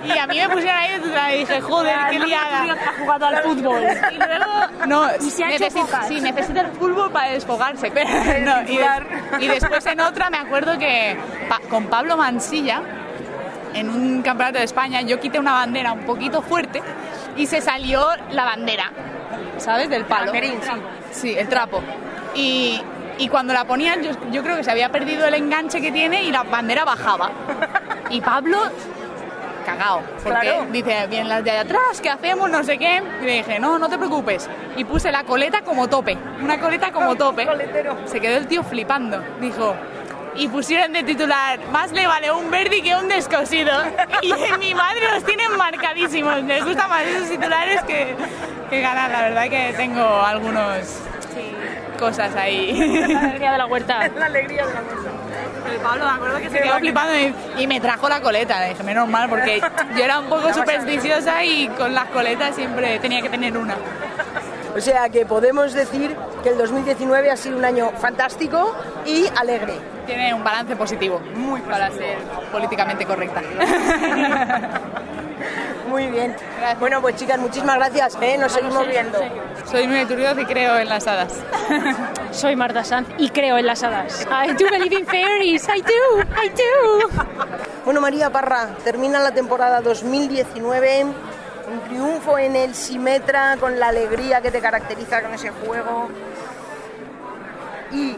y 0.05 0.11
a 0.19 0.26
mí 0.26 0.38
me 0.38 0.49
pusieron 0.49 0.79
ahí 0.79 0.93
de 0.93 0.99
titular 0.99 1.34
y 1.34 1.38
dije, 1.38 1.61
joder, 1.61 1.96
qué 2.11 2.19
liada. 2.19 2.73
Ha 2.73 3.00
jugado 3.00 3.26
al 3.26 3.38
fútbol. 3.43 3.82
Y 4.12 4.17
luego, 4.17 4.87
no, 4.87 5.08
Y 5.20 5.31
se 5.31 5.44
ha 5.44 5.52
hecho 5.52 5.64
sí, 6.08 6.20
necesita 6.20 6.61
el 6.62 6.73
fútbol 6.73 7.11
para 7.11 7.31
desfogarse. 7.31 7.90
Pero, 7.90 8.08
no, 8.40 8.62
y, 8.70 8.76
de- 8.76 9.40
y 9.44 9.49
después 9.49 9.84
en 9.87 10.00
otra 10.00 10.31
me 10.31 10.38
acuerdo 10.38 10.79
que 10.79 11.17
pa- 11.49 11.61
con 11.70 11.87
Pablo 11.87 12.17
Mansilla, 12.17 12.81
en 13.74 13.88
un 13.91 14.22
campeonato 14.22 14.58
de 14.58 14.64
España, 14.64 15.00
yo 15.02 15.19
quité 15.20 15.38
una 15.38 15.52
bandera 15.52 15.93
un 15.93 16.05
poquito 16.05 16.43
fuerte 16.43 16.82
y 17.36 17.46
se 17.46 17.60
salió 17.60 18.06
la 18.31 18.44
bandera, 18.44 18.91
¿sabes? 19.58 19.88
Del 19.88 20.05
palo. 20.05 20.26
Banderín, 20.26 20.60
sí. 20.62 20.70
Sí, 21.12 21.34
el 21.38 21.48
trapo. 21.48 21.82
Y, 22.34 22.81
y 23.19 23.29
cuando 23.29 23.52
la 23.52 23.64
ponían, 23.64 24.02
yo, 24.02 24.10
yo 24.31 24.43
creo 24.43 24.56
que 24.56 24.64
se 24.64 24.70
había 24.70 24.91
perdido 24.91 25.26
el 25.26 25.34
enganche 25.34 25.81
que 25.81 25.93
tiene 25.93 26.22
y 26.24 26.31
la 26.32 26.43
bandera 26.43 26.84
bajaba. 26.84 27.31
Y 28.10 28.20
Pablo, 28.20 28.58
cagao, 29.64 30.02
porque 30.22 30.41
Claro. 30.41 30.67
dice, 30.72 31.06
bien 31.08 31.29
las 31.29 31.44
de 31.44 31.50
ahí 31.52 31.58
atrás, 31.58 32.00
¿qué 32.02 32.10
hacemos? 32.10 32.50
No 32.50 32.62
sé 32.64 32.79
qué. 32.79 33.02
Y 33.22 33.24
le 33.24 33.32
dije, 33.36 33.58
no, 33.58 33.79
no 33.79 33.88
te 33.88 33.96
preocupes. 33.98 34.48
Y 34.76 34.84
puse 34.84 35.12
la 35.12 35.24
coleta 35.24 35.62
como 35.62 35.88
tope, 35.88 36.17
una 36.43 36.58
coleta 36.58 36.91
como 36.93 37.14
tope. 37.17 37.46
Coletero. 37.46 37.96
Se 38.06 38.20
quedó 38.20 38.36
el 38.38 38.46
tío 38.46 38.62
flipando. 38.64 39.22
Dijo, 39.41 39.74
y 40.34 40.48
pusieron 40.48 40.93
de 40.93 41.03
titular, 41.03 41.58
más 41.70 41.93
le 41.93 42.06
vale 42.06 42.31
un 42.31 42.51
Verdi 42.51 42.82
que 42.82 42.94
un 42.94 43.08
descosido. 43.08 43.72
Y 44.22 44.32
mi 44.58 44.74
madre 44.74 45.01
los 45.15 45.24
tienen 45.24 45.56
marcadísimos. 45.56 46.43
Les 46.43 46.65
gusta 46.65 46.89
más 46.89 47.03
esos 47.03 47.29
titulares 47.29 47.82
que, 47.82 48.15
que 48.70 48.81
ganar. 48.81 49.10
La 49.10 49.22
verdad 49.22 49.48
que 49.48 49.74
tengo 49.77 50.03
algunos 50.22 51.01
cosas 51.98 52.34
ahí. 52.34 52.72
La 53.08 53.20
alegría 53.20 53.53
de 53.53 53.58
la 53.58 53.67
huerta. 53.67 54.08
La 54.17 54.27
alegría 54.27 54.67
de 54.67 54.74
la 54.74 54.81
mesa. 54.81 55.10
El 55.70 55.79
Pablo, 55.79 56.05
me 56.05 56.10
acuerdo 56.10 56.39
que 56.39 56.51
se 56.51 56.60
quedó 56.60 56.79
flipando 56.79 57.17
y, 57.17 57.62
y 57.62 57.67
me 57.69 57.81
trajo 57.81 58.08
la 58.08 58.20
coleta. 58.20 58.60
Le 58.60 58.70
dije, 58.70 58.82
menos 58.82 59.08
mal, 59.08 59.29
porque 59.29 59.62
yo 59.96 60.05
era 60.05 60.19
un 60.19 60.27
poco 60.27 60.53
supersticiosa 60.53 61.44
y 61.44 61.69
con 61.69 61.94
las 61.94 62.06
coletas 62.06 62.56
siempre 62.56 62.98
tenía 62.98 63.22
que 63.22 63.29
tener 63.29 63.56
una. 63.56 63.77
O 64.74 64.81
sea 64.81 65.08
que 65.10 65.26
podemos 65.26 65.72
decir 65.74 66.17
que 66.43 66.48
el 66.48 66.58
2019 66.58 67.31
ha 67.31 67.36
sido 67.36 67.58
un 67.58 67.64
año 67.64 67.91
fantástico 67.98 68.74
y 69.05 69.26
alegre. 69.36 69.74
Tiene 70.06 70.32
un 70.32 70.43
balance 70.43 70.74
positivo, 70.76 71.20
muy 71.34 71.60
para 71.60 71.91
ser 71.91 72.19
políticamente 72.50 73.05
correcta. 73.05 73.43
Muy 75.88 76.06
bien. 76.06 76.34
Bueno, 76.81 77.02
pues 77.02 77.17
chicas, 77.17 77.38
muchísimas 77.38 77.76
gracias. 77.76 78.17
¿eh? 78.22 78.38
Nos 78.38 78.52
seguimos 78.52 78.88
viendo. 78.88 79.19
Soy 79.70 79.86
muy 79.86 80.06
Turioz 80.06 80.38
y 80.38 80.46
creo 80.46 80.79
en 80.79 80.88
las 80.88 81.06
hadas. 81.06 81.34
Soy 82.31 82.56
Marta 82.56 82.82
Sanz 82.82 83.08
y 83.19 83.29
creo 83.29 83.58
en 83.58 83.67
las 83.67 83.82
hadas. 83.82 84.26
I 84.31 84.52
do 84.55 84.70
believe 84.70 84.96
in 84.96 85.05
fairies, 85.05 85.69
I 85.69 85.82
do, 85.82 86.20
I 86.43 86.48
do. 86.48 87.08
Bueno, 87.84 88.00
María 88.00 88.31
Parra, 88.31 88.70
termina 88.84 89.19
la 89.19 89.32
temporada 89.32 89.82
2019. 89.82 91.06
Un 91.72 91.81
triunfo 91.81 92.38
en 92.38 92.55
el 92.55 92.74
Simetra 92.74 93.56
con 93.58 93.79
la 93.79 93.88
alegría 93.88 94.43
que 94.43 94.50
te 94.50 94.60
caracteriza 94.60 95.22
con 95.22 95.32
ese 95.32 95.50
juego. 95.50 96.10
Y 97.91 98.17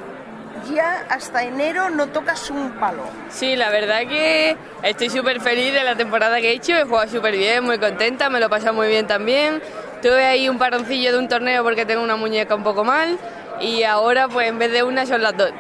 ya 0.75 1.05
hasta 1.09 1.45
enero 1.45 1.89
no 1.91 2.09
tocas 2.09 2.51
un 2.51 2.73
palo. 2.73 3.05
Sí, 3.29 3.55
la 3.55 3.71
verdad 3.71 4.01
que 4.09 4.57
estoy 4.83 5.09
súper 5.09 5.41
feliz 5.41 5.73
de 5.73 5.85
la 5.85 5.95
temporada 5.95 6.41
que 6.41 6.51
he 6.51 6.55
hecho, 6.55 6.73
he 6.75 6.83
jugado 6.83 7.09
súper 7.09 7.37
bien, 7.37 7.63
muy 7.65 7.79
contenta, 7.79 8.29
me 8.29 8.41
lo 8.41 8.47
he 8.47 8.49
pasado 8.49 8.75
muy 8.75 8.89
bien 8.89 9.07
también. 9.07 9.63
Tuve 10.03 10.25
ahí 10.25 10.49
un 10.49 10.59
paroncillo 10.59 11.13
de 11.13 11.19
un 11.19 11.29
torneo 11.29 11.63
porque 11.63 11.87
tengo 11.87 12.03
una 12.03 12.17
muñeca 12.17 12.55
un 12.57 12.65
poco 12.65 12.83
mal 12.83 13.19
y 13.61 13.85
ahora 13.85 14.27
pues 14.27 14.49
en 14.49 14.59
vez 14.59 14.73
de 14.73 14.83
una 14.83 15.07
son 15.07 15.23
las 15.23 15.37
dos. 15.37 15.53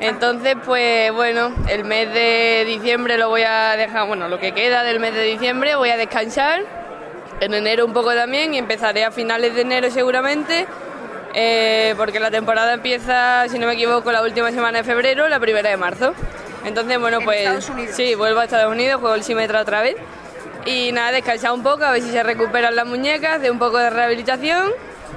Entonces, 0.00 0.56
pues 0.64 1.12
bueno, 1.12 1.52
el 1.68 1.84
mes 1.84 2.12
de 2.12 2.64
diciembre 2.66 3.18
lo 3.18 3.28
voy 3.28 3.42
a 3.42 3.76
dejar, 3.76 4.06
bueno, 4.06 4.28
lo 4.28 4.40
que 4.40 4.52
queda 4.52 4.82
del 4.82 4.98
mes 4.98 5.14
de 5.14 5.22
diciembre 5.22 5.76
voy 5.76 5.90
a 5.90 5.96
descansar, 5.96 6.62
en 7.44 7.54
enero 7.54 7.84
un 7.86 7.92
poco 7.92 8.14
también 8.14 8.54
y 8.54 8.58
empezaré 8.58 9.04
a 9.04 9.10
finales 9.10 9.54
de 9.54 9.62
enero 9.62 9.90
seguramente, 9.90 10.66
eh, 11.34 11.94
porque 11.96 12.20
la 12.20 12.30
temporada 12.30 12.72
empieza, 12.74 13.46
si 13.48 13.58
no 13.58 13.66
me 13.66 13.74
equivoco, 13.74 14.12
la 14.12 14.22
última 14.22 14.50
semana 14.52 14.78
de 14.78 14.84
febrero, 14.84 15.28
la 15.28 15.40
primera 15.40 15.70
de 15.70 15.76
marzo. 15.76 16.12
Entonces, 16.64 16.98
bueno, 16.98 17.18
¿En 17.18 17.24
pues 17.24 17.38
Estados 17.40 17.68
Unidos? 17.70 17.96
sí, 17.96 18.14
vuelvo 18.14 18.40
a 18.40 18.44
Estados 18.44 18.70
Unidos, 18.72 19.00
juego 19.00 19.14
el 19.14 19.22
Simetra 19.24 19.60
otra 19.60 19.82
vez 19.82 19.96
y 20.64 20.92
nada, 20.92 21.12
descansar 21.12 21.52
un 21.52 21.62
poco, 21.62 21.84
a 21.84 21.90
ver 21.92 22.00
si 22.02 22.10
se 22.10 22.22
recuperan 22.22 22.74
las 22.74 22.86
muñecas, 22.86 23.40
de 23.42 23.50
un 23.50 23.58
poco 23.58 23.78
de 23.78 23.90
rehabilitación 23.90 24.70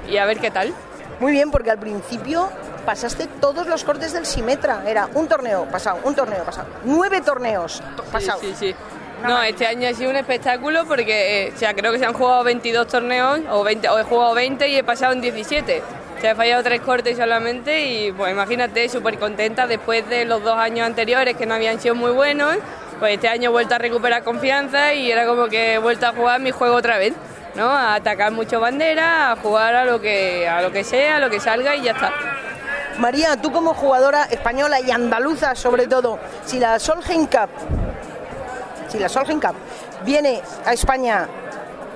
y 0.08 0.18
a 0.18 0.26
ver 0.26 0.38
qué 0.40 0.50
tal. 0.50 0.74
Muy 1.20 1.32
bien, 1.32 1.50
porque 1.50 1.70
al 1.70 1.78
principio 1.78 2.50
pasaste 2.84 3.26
todos 3.40 3.66
los 3.66 3.82
cortes 3.82 4.12
del 4.12 4.24
Simetra. 4.26 4.82
Era 4.86 5.08
un 5.14 5.26
torneo 5.26 5.64
pasado, 5.64 5.98
un 6.04 6.14
torneo 6.14 6.44
pasado. 6.44 6.68
Nueve 6.84 7.20
torneos 7.22 7.82
to- 7.96 8.04
pasados. 8.04 8.40
Sí, 8.40 8.54
sí, 8.58 8.68
sí. 8.68 8.74
No, 9.22 9.42
este 9.42 9.66
año 9.66 9.88
ha 9.88 9.94
sido 9.94 10.10
un 10.10 10.16
espectáculo 10.16 10.84
porque 10.86 11.46
eh, 11.46 11.52
o 11.54 11.58
sea, 11.58 11.74
creo 11.74 11.92
que 11.92 11.98
se 11.98 12.06
han 12.06 12.12
jugado 12.12 12.44
22 12.44 12.86
torneos 12.86 13.40
o, 13.50 13.64
20, 13.64 13.88
o 13.88 13.98
he 13.98 14.04
jugado 14.04 14.34
20 14.34 14.68
y 14.68 14.76
he 14.76 14.84
pasado 14.84 15.12
en 15.12 15.20
17. 15.20 15.82
O 16.16 16.20
sea, 16.20 16.32
he 16.32 16.34
fallado 16.34 16.62
tres 16.62 16.80
cortes 16.80 17.16
solamente 17.16 17.86
y 17.86 18.12
pues 18.12 18.32
imagínate, 18.32 18.88
súper 18.88 19.18
contenta 19.18 19.66
después 19.66 20.08
de 20.08 20.24
los 20.24 20.42
dos 20.42 20.56
años 20.56 20.86
anteriores 20.86 21.36
que 21.36 21.46
no 21.46 21.54
habían 21.54 21.80
sido 21.80 21.94
muy 21.94 22.12
buenos. 22.12 22.56
Pues 22.98 23.14
este 23.14 23.28
año 23.28 23.50
he 23.50 23.52
vuelto 23.52 23.74
a 23.74 23.78
recuperar 23.78 24.24
confianza 24.24 24.94
y 24.94 25.10
era 25.10 25.26
como 25.26 25.46
que 25.46 25.74
he 25.74 25.78
vuelto 25.78 26.06
a 26.06 26.12
jugar 26.12 26.40
mi 26.40 26.50
juego 26.50 26.76
otra 26.76 26.98
vez, 26.98 27.14
¿no? 27.54 27.70
A 27.70 27.94
atacar 27.94 28.32
mucho 28.32 28.58
bandera, 28.58 29.32
a 29.32 29.36
jugar 29.36 29.76
a 29.76 29.84
lo 29.84 30.00
que, 30.00 30.48
a 30.48 30.62
lo 30.62 30.72
que 30.72 30.82
sea, 30.82 31.16
a 31.16 31.20
lo 31.20 31.30
que 31.30 31.38
salga 31.38 31.76
y 31.76 31.82
ya 31.82 31.92
está. 31.92 32.12
María, 32.98 33.36
tú 33.40 33.52
como 33.52 33.74
jugadora 33.74 34.24
española 34.24 34.80
y 34.80 34.90
andaluza 34.90 35.54
sobre 35.54 35.86
todo, 35.86 36.18
si 36.44 36.58
la 36.58 36.80
Solheim 36.80 37.26
Cup, 37.26 37.48
si 38.88 38.98
la 38.98 39.08
Solheim 39.08 39.40
Cup 39.40 39.54
viene 40.04 40.40
a 40.64 40.72
España 40.72 41.28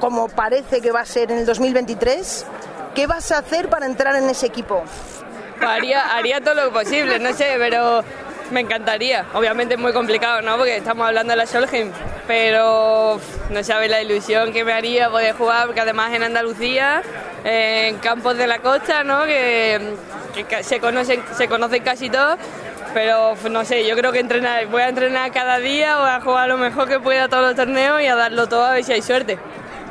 como 0.01 0.29
parece 0.29 0.81
que 0.81 0.91
va 0.91 1.01
a 1.01 1.07
ser 1.07 1.31
en 1.31 1.39
el 1.39 1.47
2023, 1.47 2.47
¿qué 2.95 3.07
vas 3.07 3.31
a 3.31 3.39
hacer 3.39 3.69
para 3.69 3.87
entrar 3.87 4.17
en 4.17 4.29
ese 4.29 4.47
equipo? 4.47 4.83
Pues 5.59 5.71
haría, 5.71 6.17
haría 6.17 6.41
todo 6.41 6.55
lo 6.55 6.73
posible, 6.73 7.19
no 7.21 7.33
sé, 7.33 7.55
pero 7.57 8.03
me 8.51 8.61
encantaría. 8.61 9.27
Obviamente 9.33 9.75
es 9.75 9.81
muy 9.81 9.93
complicado, 9.93 10.43
¿no? 10.43 10.57
Porque 10.57 10.77
estamos 10.77 11.07
hablando 11.07 11.31
de 11.33 11.37
la 11.37 11.47
Solheim, 11.47 11.93
pero 12.27 13.21
no 13.51 13.65
sabes 13.65 13.91
la 13.91 14.03
ilusión 14.03 14.53
que 14.53 14.65
me 14.65 14.73
haría 14.73 15.09
poder 15.09 15.35
jugar, 15.35 15.67
porque 15.67 15.81
además 15.81 16.13
en 16.13 16.25
Andalucía, 16.25 17.03
en 17.45 17.99
campos 17.99 18.37
de 18.37 18.47
la 18.47 18.59
costa, 18.59 19.05
¿no? 19.05 19.25
Que, 19.25 19.95
que 20.49 20.65
se, 20.65 20.81
conocen, 20.81 21.23
se 21.37 21.49
conocen 21.49 21.83
casi 21.83 22.11
todos. 22.11 22.39
Pero 22.95 23.35
no 23.51 23.65
sé, 23.65 23.87
yo 23.87 23.97
creo 23.97 24.13
que 24.13 24.21
entrenar, 24.21 24.67
voy 24.67 24.83
a 24.83 24.89
entrenar 24.89 25.33
cada 25.33 25.59
día, 25.59 25.99
voy 25.99 26.11
a 26.11 26.21
jugar 26.21 26.49
lo 26.49 26.59
mejor 26.59 26.89
que 26.89 27.01
pueda 27.01 27.29
todos 27.29 27.43
los 27.43 27.57
torneos 27.57 28.01
y 28.03 28.07
a 28.07 28.15
darlo 28.15 28.49
todo 28.49 28.65
a 28.65 28.75
ver 28.75 28.85
si 28.85 28.93
hay 28.93 29.03
suerte. 29.03 29.39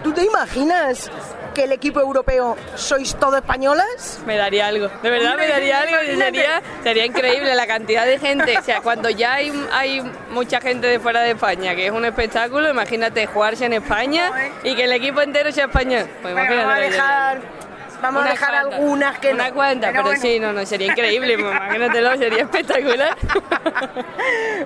¿Tú 0.03 0.13
te 0.13 0.24
imaginas 0.24 1.12
que 1.53 1.65
el 1.65 1.72
equipo 1.74 2.00
europeo 2.00 2.55
sois 2.75 3.15
todo 3.15 3.38
españolas? 3.38 4.20
Me 4.25 4.38
daría 4.38 4.67
algo, 4.67 4.89
de 5.03 5.10
verdad 5.10 5.36
me 5.36 5.48
daría 5.48 5.81
algo, 5.81 5.98
sería, 6.17 6.62
sería 6.84 7.05
increíble 7.05 7.53
la 7.55 7.67
cantidad 7.67 8.05
de 8.05 8.17
gente, 8.17 8.58
o 8.58 8.63
sea, 8.63 8.81
cuando 8.81 9.10
ya 9.10 9.34
hay, 9.34 9.51
hay 9.72 10.01
mucha 10.31 10.62
gente 10.62 10.88
de 10.88 11.00
fuera 11.00 11.22
de 11.22 11.31
España, 11.31 11.75
que 11.75 11.88
es 11.88 11.91
un 11.91 12.05
espectáculo, 12.05 12.70
imagínate 12.70 13.25
jugarse 13.27 13.65
en 13.65 13.74
España 13.74 14.31
y 14.63 14.75
que 14.75 14.86
el 14.86 14.93
equipo 14.93 15.22
entero 15.22 15.51
sea 15.51 15.65
español. 15.65 16.08
Pues 16.22 16.34
Bueno, 16.34 16.53
imagínate 16.53 16.65
vamos 16.65 16.77
a 16.77 16.79
dejar, 16.79 17.41
vamos 18.01 18.25
a 18.25 18.29
dejar 18.29 18.55
algunas 18.55 19.20
que 19.20 19.29
no. 19.29 19.36
Unas 19.36 19.51
cuantas, 19.51 19.91
pero, 19.91 20.03
bueno. 20.03 20.22
sí, 20.22 20.39
no, 20.39 20.53
no, 20.53 20.65
sería 20.65 20.88
increíble, 20.88 21.34
imagínatelo, 21.34 22.17
sería 22.17 22.43
espectacular. 22.43 23.17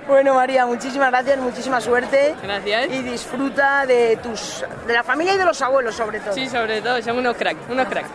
Bueno, 0.06 0.34
María, 0.34 0.66
muchísimas 0.66 1.10
gracias, 1.10 1.38
muchísima 1.38 1.80
suerte. 1.80 2.34
Gracias. 2.42 2.88
Y 2.92 3.02
disfruta 3.02 3.86
de 3.86 4.18
tus 4.22 4.64
de 4.86 4.92
la 4.92 5.02
familia 5.02 5.34
y 5.34 5.38
de 5.38 5.44
los 5.44 5.60
abuelos, 5.62 5.94
sobre 5.94 6.20
todo. 6.20 6.32
Sí, 6.32 6.48
sobre 6.48 6.80
todo, 6.80 7.00
son 7.02 7.18
unos 7.18 7.36
cracks, 7.36 7.58
unos 7.68 7.86
cracks. 7.88 8.08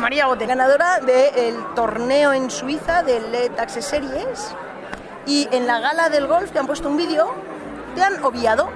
María 0.00 0.26
Gote, 0.26 0.46
ganadora 0.46 1.00
del 1.00 1.56
torneo 1.74 2.32
en 2.32 2.50
Suiza 2.50 3.02
del 3.02 3.32
LED 3.32 3.58
Access 3.58 3.86
Series. 3.86 4.54
Y 5.26 5.48
en 5.52 5.66
la 5.66 5.80
gala 5.80 6.08
del 6.08 6.26
golf 6.26 6.50
te 6.52 6.58
han 6.58 6.66
puesto 6.66 6.88
un 6.88 6.96
vídeo, 6.96 7.34
te 7.94 8.02
han 8.02 8.22
obviado. 8.24 8.70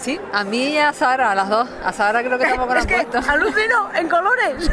Sí, 0.00 0.18
a 0.32 0.44
mí 0.44 0.68
y 0.70 0.78
a 0.78 0.94
Sara, 0.94 1.30
a 1.30 1.34
las 1.34 1.50
dos. 1.50 1.68
A 1.84 1.92
Sara 1.92 2.22
creo 2.22 2.38
que 2.38 2.46
tampoco 2.46 2.74
es 2.74 2.82
han 2.82 2.88
puesto. 2.88 3.30
alucino 3.30 3.90
en 3.94 4.08
colores. 4.08 4.70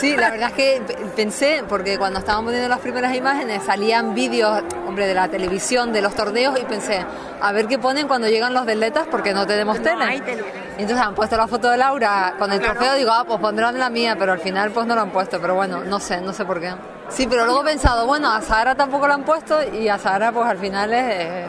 Sí, 0.00 0.16
la 0.16 0.30
verdad 0.30 0.48
es 0.48 0.54
que 0.54 0.82
pensé, 1.14 1.62
porque 1.68 1.98
cuando 1.98 2.18
estaban 2.18 2.44
poniendo 2.44 2.68
las 2.68 2.78
primeras 2.80 3.14
imágenes 3.14 3.62
salían 3.64 4.14
vídeos, 4.14 4.62
hombre, 4.86 5.06
de 5.06 5.14
la 5.14 5.28
televisión, 5.28 5.92
de 5.92 6.00
los 6.00 6.14
torneos, 6.14 6.58
y 6.58 6.64
pensé, 6.64 7.04
a 7.40 7.52
ver 7.52 7.66
qué 7.66 7.78
ponen 7.78 8.08
cuando 8.08 8.28
llegan 8.28 8.54
los 8.54 8.64
deletas, 8.64 9.06
porque 9.10 9.34
no 9.34 9.46
tenemos 9.46 9.82
tele. 9.82 10.04
hay 10.04 10.20
tele. 10.20 10.44
Y 10.78 10.82
entonces 10.82 11.06
han 11.06 11.14
puesto 11.14 11.36
la 11.36 11.46
foto 11.46 11.70
de 11.70 11.76
Laura 11.76 12.34
con 12.38 12.50
el 12.50 12.60
trofeo, 12.60 12.94
digo, 12.94 13.10
ah, 13.12 13.24
pues 13.26 13.38
pondrán 13.40 13.78
la 13.78 13.90
mía, 13.90 14.16
pero 14.18 14.32
al 14.32 14.40
final 14.40 14.70
pues 14.70 14.86
no 14.86 14.94
lo 14.94 15.02
han 15.02 15.10
puesto, 15.10 15.38
pero 15.40 15.54
bueno, 15.54 15.84
no 15.84 16.00
sé, 16.00 16.20
no 16.22 16.32
sé 16.32 16.46
por 16.46 16.60
qué. 16.60 16.74
Sí, 17.08 17.26
pero 17.26 17.44
luego 17.44 17.60
he 17.62 17.64
pensado, 17.66 18.06
bueno, 18.06 18.30
a 18.32 18.40
Sara 18.40 18.74
tampoco 18.74 19.06
lo 19.06 19.14
han 19.14 19.24
puesto, 19.24 19.58
y 19.74 19.88
a 19.88 19.98
Sara 19.98 20.32
pues 20.32 20.46
al 20.46 20.58
final 20.58 20.92
es 20.92 21.04
eh, 21.08 21.46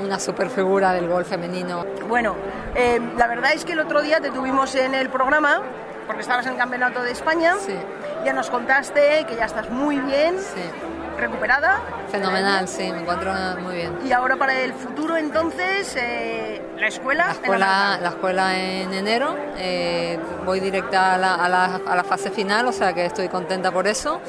una 0.00 0.18
super 0.18 0.50
figura 0.50 0.92
del 0.92 1.08
gol 1.08 1.24
femenino. 1.24 1.84
Bueno, 2.08 2.34
eh, 2.74 3.00
la 3.16 3.26
verdad 3.26 3.52
es 3.54 3.64
que 3.64 3.72
el 3.72 3.80
otro 3.80 4.02
día 4.02 4.20
te 4.20 4.30
tuvimos 4.30 4.74
en 4.74 4.94
el 4.94 5.08
programa, 5.08 5.60
porque 6.06 6.22
estabas 6.22 6.46
en 6.46 6.52
el 6.52 6.58
Campeonato 6.58 7.02
de 7.02 7.12
España. 7.12 7.54
Sí. 7.64 7.74
Ya 8.24 8.32
nos 8.32 8.50
contaste 8.50 9.24
que 9.28 9.36
ya 9.36 9.44
estás 9.46 9.70
muy 9.70 9.98
bien, 9.98 10.38
Sí, 10.38 10.60
recuperada. 11.18 11.80
fenomenal, 12.10 12.66
sí, 12.68 12.90
me 12.90 13.00
encuentro 13.00 13.32
muy 13.60 13.74
bien. 13.76 13.98
Y 14.04 14.12
ahora 14.12 14.36
para 14.36 14.54
el 14.60 14.72
futuro 14.72 15.16
entonces, 15.16 15.94
eh, 15.96 16.60
la 16.78 16.88
escuela. 16.88 17.24
La 17.26 17.30
en 17.30 17.36
escuela, 17.36 17.66
Málaga. 17.66 18.00
la 18.02 18.08
escuela 18.08 18.58
en 18.58 18.92
enero, 18.94 19.36
eh, 19.56 20.18
voy 20.44 20.60
directa 20.60 21.14
a 21.14 21.18
la, 21.18 21.34
a, 21.34 21.48
la, 21.48 21.80
a 21.86 21.96
la 21.96 22.04
fase 22.04 22.30
final, 22.30 22.66
o 22.66 22.72
sea 22.72 22.92
que 22.92 23.06
estoy 23.06 23.28
contenta 23.28 23.70
por 23.70 23.86
eso. 23.86 24.20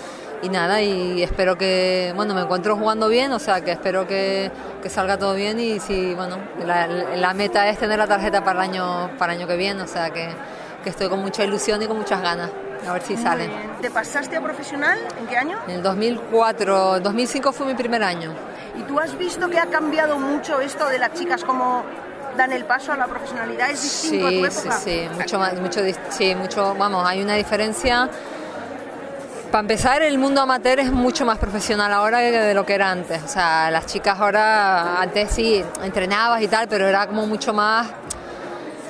Y 0.41 0.49
nada, 0.49 0.81
y 0.81 1.23
espero 1.23 1.57
que, 1.57 2.11
bueno, 2.15 2.35
me 2.35 2.41
encuentro 2.41 2.75
jugando 2.75 3.07
bien, 3.07 3.31
o 3.31 3.39
sea 3.39 3.61
que 3.61 3.71
espero 3.71 4.05
que, 4.05 4.51
que 4.83 4.89
salga 4.89 5.17
todo 5.17 5.33
bien 5.33 5.59
y 5.59 5.79
si, 5.79 6.13
bueno, 6.13 6.37
la, 6.65 6.85
la 6.87 7.33
meta 7.33 7.67
es 7.69 7.79
tener 7.79 7.97
la 7.97 8.05
tarjeta 8.05 8.43
para 8.43 8.63
el 8.63 8.69
año, 8.69 9.09
para 9.17 9.33
el 9.33 9.39
año 9.39 9.47
que 9.47 9.55
viene, 9.55 9.81
o 9.81 9.87
sea 9.87 10.11
que, 10.11 10.29
que 10.83 10.89
estoy 10.89 11.09
con 11.09 11.19
mucha 11.21 11.43
ilusión 11.43 11.81
y 11.81 11.87
con 11.87 11.97
muchas 11.97 12.21
ganas, 12.21 12.51
a 12.87 12.93
ver 12.93 13.01
si 13.01 13.17
sale. 13.17 13.49
¿Te 13.81 13.89
pasaste 13.89 14.35
a 14.35 14.41
profesional? 14.41 14.99
¿En 15.19 15.25
qué 15.25 15.37
año? 15.37 15.57
En 15.67 15.75
el 15.75 15.81
2004, 15.83 16.99
2005 16.99 17.51
fue 17.51 17.65
mi 17.65 17.73
primer 17.73 18.03
año. 18.03 18.31
¿Y 18.77 18.83
tú 18.83 18.99
has 18.99 19.17
visto 19.17 19.49
que 19.49 19.57
ha 19.57 19.65
cambiado 19.67 20.19
mucho 20.19 20.59
esto 20.59 20.85
de 20.89 20.99
las 20.99 21.13
chicas 21.13 21.43
como 21.43 21.83
dan 22.37 22.51
el 22.51 22.65
paso 22.65 22.91
a 22.91 22.97
la 22.97 23.07
profesionalidad? 23.07 23.71
¿Es 23.71 23.81
distinto 23.81 24.27
a 24.27 24.29
tu 24.29 24.35
Sí, 24.35 24.43
época? 24.45 24.77
sí, 24.77 24.91
sí, 24.91 25.09
mucho 25.17 25.39
más, 25.39 25.59
mucho, 25.59 25.79
sí, 26.09 26.35
mucho, 26.35 26.75
vamos, 26.75 27.03
hay 27.07 27.23
una 27.23 27.35
diferencia. 27.35 28.09
Para 29.55 29.61
empezar, 29.61 30.01
el 30.01 30.17
mundo 30.17 30.41
amateur 30.41 30.81
es 30.81 30.91
mucho 30.91 31.23
más 31.23 31.37
profesional 31.37 31.93
ahora 31.93 32.19
que 32.19 32.29
de 32.29 32.53
lo 32.53 32.65
que 32.65 32.73
era 32.73 32.91
antes. 32.91 33.23
O 33.23 33.27
sea, 33.29 33.71
las 33.71 33.85
chicas 33.85 34.19
ahora, 34.19 35.01
antes 35.01 35.31
sí, 35.31 35.63
entrenabas 35.81 36.41
y 36.41 36.49
tal, 36.49 36.67
pero 36.67 36.85
era 36.89 37.07
como 37.07 37.25
mucho 37.25 37.53
más, 37.53 37.87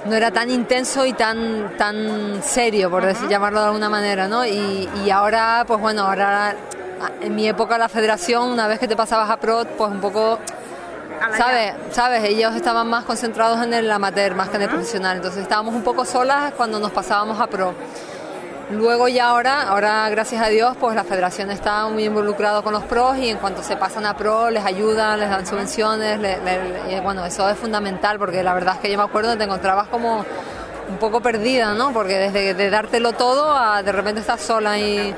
no 0.06 0.16
era 0.16 0.32
tan 0.32 0.50
intenso 0.50 1.06
y 1.06 1.14
tan, 1.14 1.78
tan 1.78 2.42
serio, 2.42 2.90
por 2.90 3.06
decir, 3.06 3.30
llamarlo 3.30 3.60
de 3.60 3.66
alguna 3.68 3.90
manera, 3.90 4.28
¿no? 4.28 4.44
Y, 4.44 4.90
y 5.06 5.12
ahora, 5.12 5.66
pues 5.68 5.80
bueno, 5.80 6.02
ahora, 6.02 6.56
en 7.22 7.36
mi 7.36 7.48
época 7.48 7.78
la 7.78 7.88
federación, 7.88 8.50
una 8.50 8.66
vez 8.66 8.80
que 8.80 8.88
te 8.88 8.96
pasabas 8.96 9.30
a 9.30 9.38
pro, 9.38 9.66
pues 9.78 9.92
un 9.92 10.02
poco 10.02 10.40
¿Sabes? 11.38 11.74
¿Sabes? 11.92 12.24
Ellos 12.24 12.56
estaban 12.56 12.90
más 12.90 13.04
concentrados 13.06 13.64
en 13.64 13.74
el 13.74 13.92
amateur 13.92 14.36
más 14.36 14.50
que 14.50 14.58
en 14.58 14.64
el 14.64 14.70
profesional. 14.70 15.18
Entonces 15.18 15.42
estábamos 15.42 15.74
un 15.74 15.82
poco 15.82 16.06
solas 16.06 16.54
cuando 16.54 16.80
nos 16.80 16.92
pasábamos 16.92 17.40
a 17.40 17.48
pro. 17.48 17.74
Luego 18.72 19.08
ya 19.08 19.30
ahora, 19.30 19.62
ahora 19.70 20.10
gracias 20.10 20.42
a 20.42 20.48
Dios, 20.48 20.76
pues 20.80 20.96
la 20.96 21.04
federación 21.04 21.52
está 21.52 21.88
muy 21.88 22.06
involucrada 22.06 22.64
con 22.64 22.74
los 22.74 22.84
pros 22.84 23.16
y 23.18 23.30
en 23.30 23.38
cuanto 23.38 23.62
se 23.62 23.78
pasan 23.78 24.08
a 24.08 24.18
pro 24.18 24.50
les 24.50 24.66
ayudan, 24.66 25.20
les 25.20 25.30
dan 25.30 25.46
subvenciones, 25.46 26.20
le- 26.20 27.00
bueno, 27.02 27.24
eso 27.26 27.48
es 27.48 27.58
fundamental 27.60 28.18
porque 28.18 28.42
la 28.42 28.56
verdad 28.56 28.76
es 28.76 28.82
que 28.82 28.92
yo 28.92 28.98
me 28.98 29.04
acuerdo 29.04 29.32
que 29.34 29.38
te 29.38 29.44
encontrabas 29.44 29.88
como 29.90 30.26
un 30.90 30.98
poco 30.98 31.22
perdida, 31.22 31.74
¿no? 31.76 31.94
Porque 31.94 32.16
desde 32.18 32.56
de 32.56 32.70
dártelo 32.72 33.14
todo 33.14 33.56
a 33.56 33.84
de 33.84 33.92
repente 33.92 34.22
estás 34.22 34.42
sola 34.42 34.80
y 34.80 35.14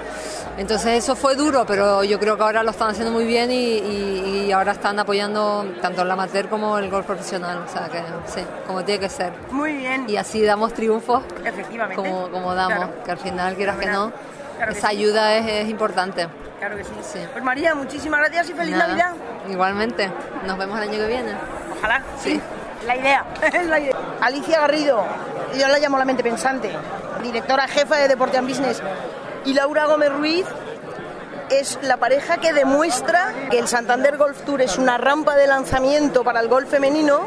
Entonces 0.57 1.03
eso 1.03 1.15
fue 1.15 1.35
duro, 1.35 1.65
pero 1.65 2.03
yo 2.03 2.19
creo 2.19 2.35
que 2.37 2.43
ahora 2.43 2.63
lo 2.63 2.71
están 2.71 2.89
haciendo 2.89 3.11
muy 3.11 3.25
bien 3.25 3.51
y, 3.51 3.55
y- 3.77 4.45
y 4.47 4.51
ahora 4.51 4.71
están 4.73 4.97
apoyando 4.99 5.65
tanto 5.81 6.01
el 6.01 6.11
amateur 6.11 6.47
como 6.49 6.77
el 6.77 6.89
golf 6.89 7.05
profesional. 7.05 7.63
O 7.67 7.71
sea 7.71 7.87
que 7.89 7.99
sí, 8.27 8.45
como 8.65 8.83
tiene 8.83 8.99
que 9.01 9.09
ser. 9.09 9.33
Muy 9.51 9.73
bien. 9.73 10.05
Y 10.09 10.17
así 10.17 10.43
damos 10.43 10.73
triunfos 10.73 11.23
Efectivamente. 11.43 11.95
como, 11.95 12.29
como 12.29 12.53
damos, 12.55 12.77
Claro. 12.77 13.03
que 13.03 13.11
al 13.11 13.17
final, 13.17 13.55
quieras 13.55 13.77
que 13.77 13.85
no, 13.87 14.11
Claro 14.57 14.71
que 14.73 14.77
esa 14.79 14.89
sí. 14.89 14.95
ayuda 14.97 15.35
es, 15.35 15.47
es 15.47 15.69
importante. 15.69 16.27
Claro 16.59 16.75
que 16.77 16.83
sí. 16.83 16.91
Sí. 17.01 17.19
Pues 17.31 17.43
María, 17.43 17.75
muchísimas 17.75 18.19
gracias 18.21 18.49
y 18.49 18.53
feliz 18.53 18.75
Nada, 18.75 18.87
Navidad. 18.87 19.11
Igualmente, 19.49 20.09
nos 20.45 20.57
vemos 20.57 20.77
el 20.81 20.89
año 20.89 20.99
que 20.99 21.07
viene. 21.07 21.33
Ojalá. 21.77 22.01
Sí. 22.19 22.41
La 22.85 22.95
idea. 22.95 23.25
es 23.53 23.65
la 23.67 23.79
idea. 23.79 23.95
Alicia 24.21 24.61
Garrido, 24.61 25.03
yo 25.57 25.67
la 25.67 25.77
llamo 25.77 25.97
la 25.97 26.05
mente 26.05 26.23
pensante, 26.23 26.71
directora 27.21 27.67
jefa 27.67 27.97
de 27.97 28.07
Deporte 28.07 28.37
and 28.37 28.47
Business. 28.47 28.81
Y 29.47 29.53
Laura 29.53 29.85
Gómez 29.85 30.11
Ruiz 30.11 30.45
es 31.49 31.79
la 31.81 31.95
pareja 31.95 32.35
que 32.35 32.51
demuestra 32.51 33.31
que 33.49 33.59
el 33.59 33.69
Santander 33.69 34.17
Golf 34.17 34.41
Tour 34.41 34.61
es 34.61 34.77
una 34.77 34.97
rampa 34.97 35.37
de 35.37 35.47
lanzamiento 35.47 36.21
para 36.25 36.41
el 36.41 36.49
golf 36.49 36.69
femenino. 36.69 37.21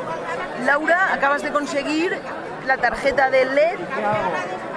Laura, 0.67 1.15
acabas 1.15 1.43
de 1.43 1.51
conseguir 1.51 2.15
la 2.67 2.77
tarjeta 2.77 3.31
de 3.31 3.47
LED. 3.47 3.79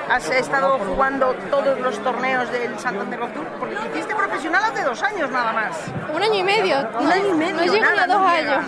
Has 0.10 0.30
estado 0.30 0.80
jugando 0.88 1.34
todos 1.52 1.78
los 1.82 2.02
torneos 2.02 2.50
del 2.50 2.80
Santander 2.80 3.20
Golf 3.20 3.34
Tour 3.34 3.48
porque 3.60 3.76
te 3.76 3.90
hiciste 3.90 4.16
profesional 4.16 4.64
hace 4.72 4.84
dos 4.86 5.04
años 5.04 5.30
nada 5.30 5.52
más. 5.52 5.76
Un 6.16 6.24
año 6.24 6.36
y 6.36 6.44
medio. 6.44 6.78
Un 6.98 7.12
año 7.12 7.28
y 7.28 7.34
medio. 7.34 7.74
No 7.74 7.82
nada, 7.82 8.04
a 8.04 8.08
dos 8.08 8.22
no 8.22 8.38
llega. 8.38 8.56
años. 8.56 8.66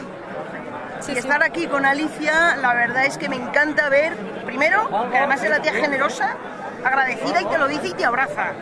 Sí, 1.00 1.14
y 1.14 1.18
estar 1.18 1.42
aquí 1.44 1.68
con 1.68 1.86
Alicia, 1.86 2.58
la 2.58 2.74
verdad 2.74 3.06
es 3.06 3.18
que 3.18 3.30
me 3.30 3.38
encanta 3.38 3.88
ver, 3.88 4.18
primero, 4.46 4.90
que 5.12 5.18
además 5.18 5.42
es 5.44 5.50
la 5.50 5.62
tía 5.62 5.74
generosa, 5.74 6.36
agradecida 6.86 7.42
y 7.42 7.46
te 7.46 7.58
lo 7.58 7.68
dice 7.68 7.88
y 7.88 7.94
te 7.94 8.06
abraza. 8.06 8.54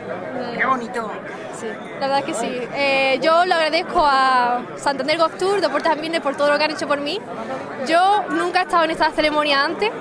Qué 0.58 0.66
bonito. 0.66 1.12
Sí, 1.60 1.68
la 2.00 2.08
verdad 2.08 2.24
que 2.24 2.34
sí. 2.34 2.48
Eh, 2.74 3.20
yo 3.22 3.46
le 3.46 3.54
agradezco 3.54 4.04
a 4.06 4.62
Santander 4.78 5.18
Golf 5.18 5.38
Tour, 5.38 5.62
Deportes 5.62 5.92
Ambientes, 5.92 6.22
por 6.22 6.36
todo 6.36 6.50
lo 6.52 6.58
que 6.58 6.64
han 6.64 6.72
hecho 6.72 6.88
por 6.88 7.02
mí. 7.02 7.20
Yo 7.86 8.24
nunca 8.30 8.62
he 8.62 8.64
estado 8.64 8.86
en 8.86 8.92
esta 8.92 9.12
ceremonia 9.12 9.64
antes, 9.64 9.92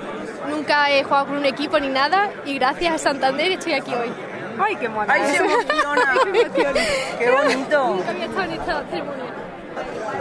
nunca 0.49 0.89
he 0.89 1.03
jugado 1.03 1.27
con 1.27 1.37
un 1.37 1.45
equipo 1.45 1.79
ni 1.79 1.89
nada, 1.89 2.31
y 2.45 2.55
gracias 2.55 2.95
a 2.95 2.97
Santander 2.97 3.51
estoy 3.51 3.73
aquí 3.73 3.93
hoy. 3.93 4.11
¡Ay, 4.59 4.75
qué 4.77 4.87
mona! 4.87 5.13
¡Ay, 5.13 5.21
se 5.25 5.37
emociona! 5.37 6.13
¡Qué 7.19 7.31
bonito! 7.31 7.87
Nunca 7.87 8.09
había 8.09 8.25
estado 8.25 8.43
en 8.43 8.51
esta 8.51 8.83
ceremonia. 8.89 9.23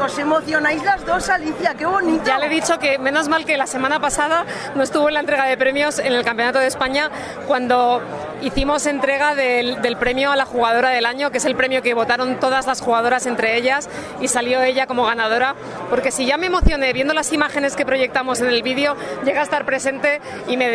Os 0.02 0.18
emocionáis 0.18 0.82
las 0.82 1.06
dos, 1.06 1.28
Alicia, 1.28 1.74
qué 1.74 1.86
bonito. 1.86 2.24
Ya 2.24 2.36
le 2.36 2.46
he 2.46 2.48
dicho 2.48 2.76
que 2.80 2.98
menos 2.98 3.28
mal 3.28 3.44
que 3.44 3.56
la 3.56 3.68
semana 3.68 4.00
pasada 4.00 4.44
no 4.74 4.82
estuvo 4.82 5.06
en 5.06 5.14
la 5.14 5.20
entrega 5.20 5.46
de 5.46 5.56
premios 5.56 6.00
en 6.00 6.12
el 6.12 6.24
Campeonato 6.24 6.58
de 6.58 6.66
España 6.66 7.08
cuando 7.46 8.02
hicimos 8.42 8.86
entrega 8.86 9.34
del, 9.34 9.96
premio 9.98 10.32
a 10.32 10.36
la 10.36 10.44
jugadora 10.44 10.90
del 10.90 11.06
año, 11.06 11.30
que 11.30 11.38
es 11.38 11.44
el 11.44 11.54
premio 11.54 11.82
que 11.82 11.94
votaron 11.94 12.40
todas 12.40 12.66
las 12.66 12.80
jugadoras 12.80 13.26
entre 13.26 13.56
ellas 13.56 13.88
y 14.20 14.28
salió 14.28 14.62
ella 14.62 14.86
como 14.86 15.04
ganadora, 15.04 15.54
porque 15.90 16.10
si 16.10 16.26
ya 16.26 16.36
me 16.36 16.46
emocioné 16.46 16.92
viendo 16.92 17.14
las 17.14 17.32
imágenes 17.32 17.76
que 17.76 17.86
proyectamos 17.86 18.40
en 18.40 18.48
el 18.48 18.62
vídeo, 18.62 18.96
llega 19.24 19.40
a 19.40 19.44
estar 19.44 19.64
presente 19.64 20.20
y 20.48 20.56
me 20.56 20.72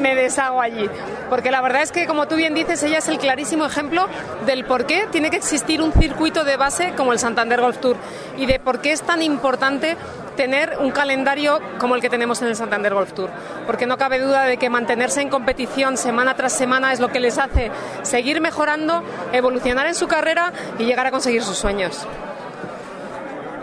me 0.00 0.14
deshago 0.14 0.60
allí. 0.60 0.88
Porque 1.28 1.50
la 1.50 1.60
verdad 1.60 1.82
es 1.82 1.92
que, 1.92 2.06
como 2.06 2.28
tú 2.28 2.36
bien 2.36 2.54
dices, 2.54 2.82
ella 2.82 2.98
es 2.98 3.08
el 3.08 3.18
clarísimo 3.18 3.64
ejemplo 3.64 4.06
del 4.46 4.64
por 4.64 4.86
qué 4.86 5.06
tiene 5.10 5.30
que 5.30 5.36
existir 5.36 5.82
un 5.82 5.92
circuito 5.92 6.44
de 6.44 6.56
base 6.56 6.92
como 6.96 7.12
el 7.12 7.18
Santander 7.18 7.60
Golf 7.60 7.78
Tour 7.78 7.96
y 8.36 8.46
de 8.46 8.58
por 8.58 8.80
qué 8.80 8.92
es 8.92 9.02
tan 9.02 9.22
importante 9.22 9.96
tener 10.40 10.78
un 10.80 10.90
calendario 10.90 11.60
como 11.78 11.96
el 11.96 12.00
que 12.00 12.08
tenemos 12.08 12.40
en 12.40 12.48
el 12.48 12.56
Santander 12.56 12.94
Golf 12.94 13.12
Tour, 13.12 13.28
porque 13.66 13.84
no 13.84 13.98
cabe 13.98 14.18
duda 14.18 14.44
de 14.44 14.56
que 14.56 14.70
mantenerse 14.70 15.20
en 15.20 15.28
competición 15.28 15.98
semana 15.98 16.34
tras 16.34 16.54
semana 16.54 16.94
es 16.94 16.98
lo 17.00 17.08
que 17.08 17.20
les 17.20 17.36
hace 17.36 17.70
seguir 18.04 18.40
mejorando, 18.40 19.02
evolucionar 19.34 19.86
en 19.86 19.94
su 19.94 20.08
carrera 20.08 20.50
y 20.78 20.84
llegar 20.86 21.06
a 21.06 21.10
conseguir 21.10 21.42
sus 21.42 21.58
sueños. 21.58 22.06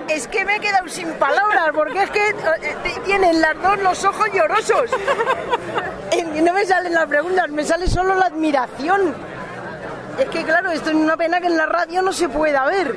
Es 0.07 0.27
que 0.27 0.45
me 0.45 0.57
he 0.57 0.59
quedado 0.59 0.87
sin 0.87 1.09
palabras, 1.13 1.71
porque 1.73 2.03
es 2.03 2.11
que 2.11 2.29
eh, 2.29 2.75
t- 2.83 3.01
tienen 3.05 3.41
las 3.41 3.59
dos 3.59 3.79
los 3.81 4.03
ojos 4.05 4.27
llorosos. 4.31 4.91
Y 6.37 6.41
no 6.41 6.53
me 6.53 6.63
salen 6.65 6.93
las 6.93 7.05
preguntas, 7.07 7.49
me 7.49 7.63
sale 7.63 7.87
solo 7.87 8.13
la 8.15 8.27
admiración. 8.27 9.15
Es 10.19 10.25
que 10.29 10.43
claro, 10.43 10.69
esto 10.71 10.89
es 10.91 10.95
una 10.95 11.17
pena 11.17 11.41
que 11.41 11.47
en 11.47 11.57
la 11.57 11.65
radio 11.65 12.01
no 12.03 12.13
se 12.13 12.29
pueda 12.29 12.65
ver. 12.65 12.95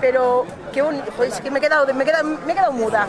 Pero 0.00 0.44
qué 0.76 0.82
bonito, 0.82 1.10
Joder, 1.16 1.32
es 1.32 1.40
que 1.40 1.50
me 1.50 1.58
he 1.58 1.62
quedado, 1.62 1.86
me 1.94 2.02
he 2.04 2.06
quedado, 2.06 2.24
me 2.44 2.52
he 2.52 2.54
quedado 2.54 2.72
muda. 2.72 3.06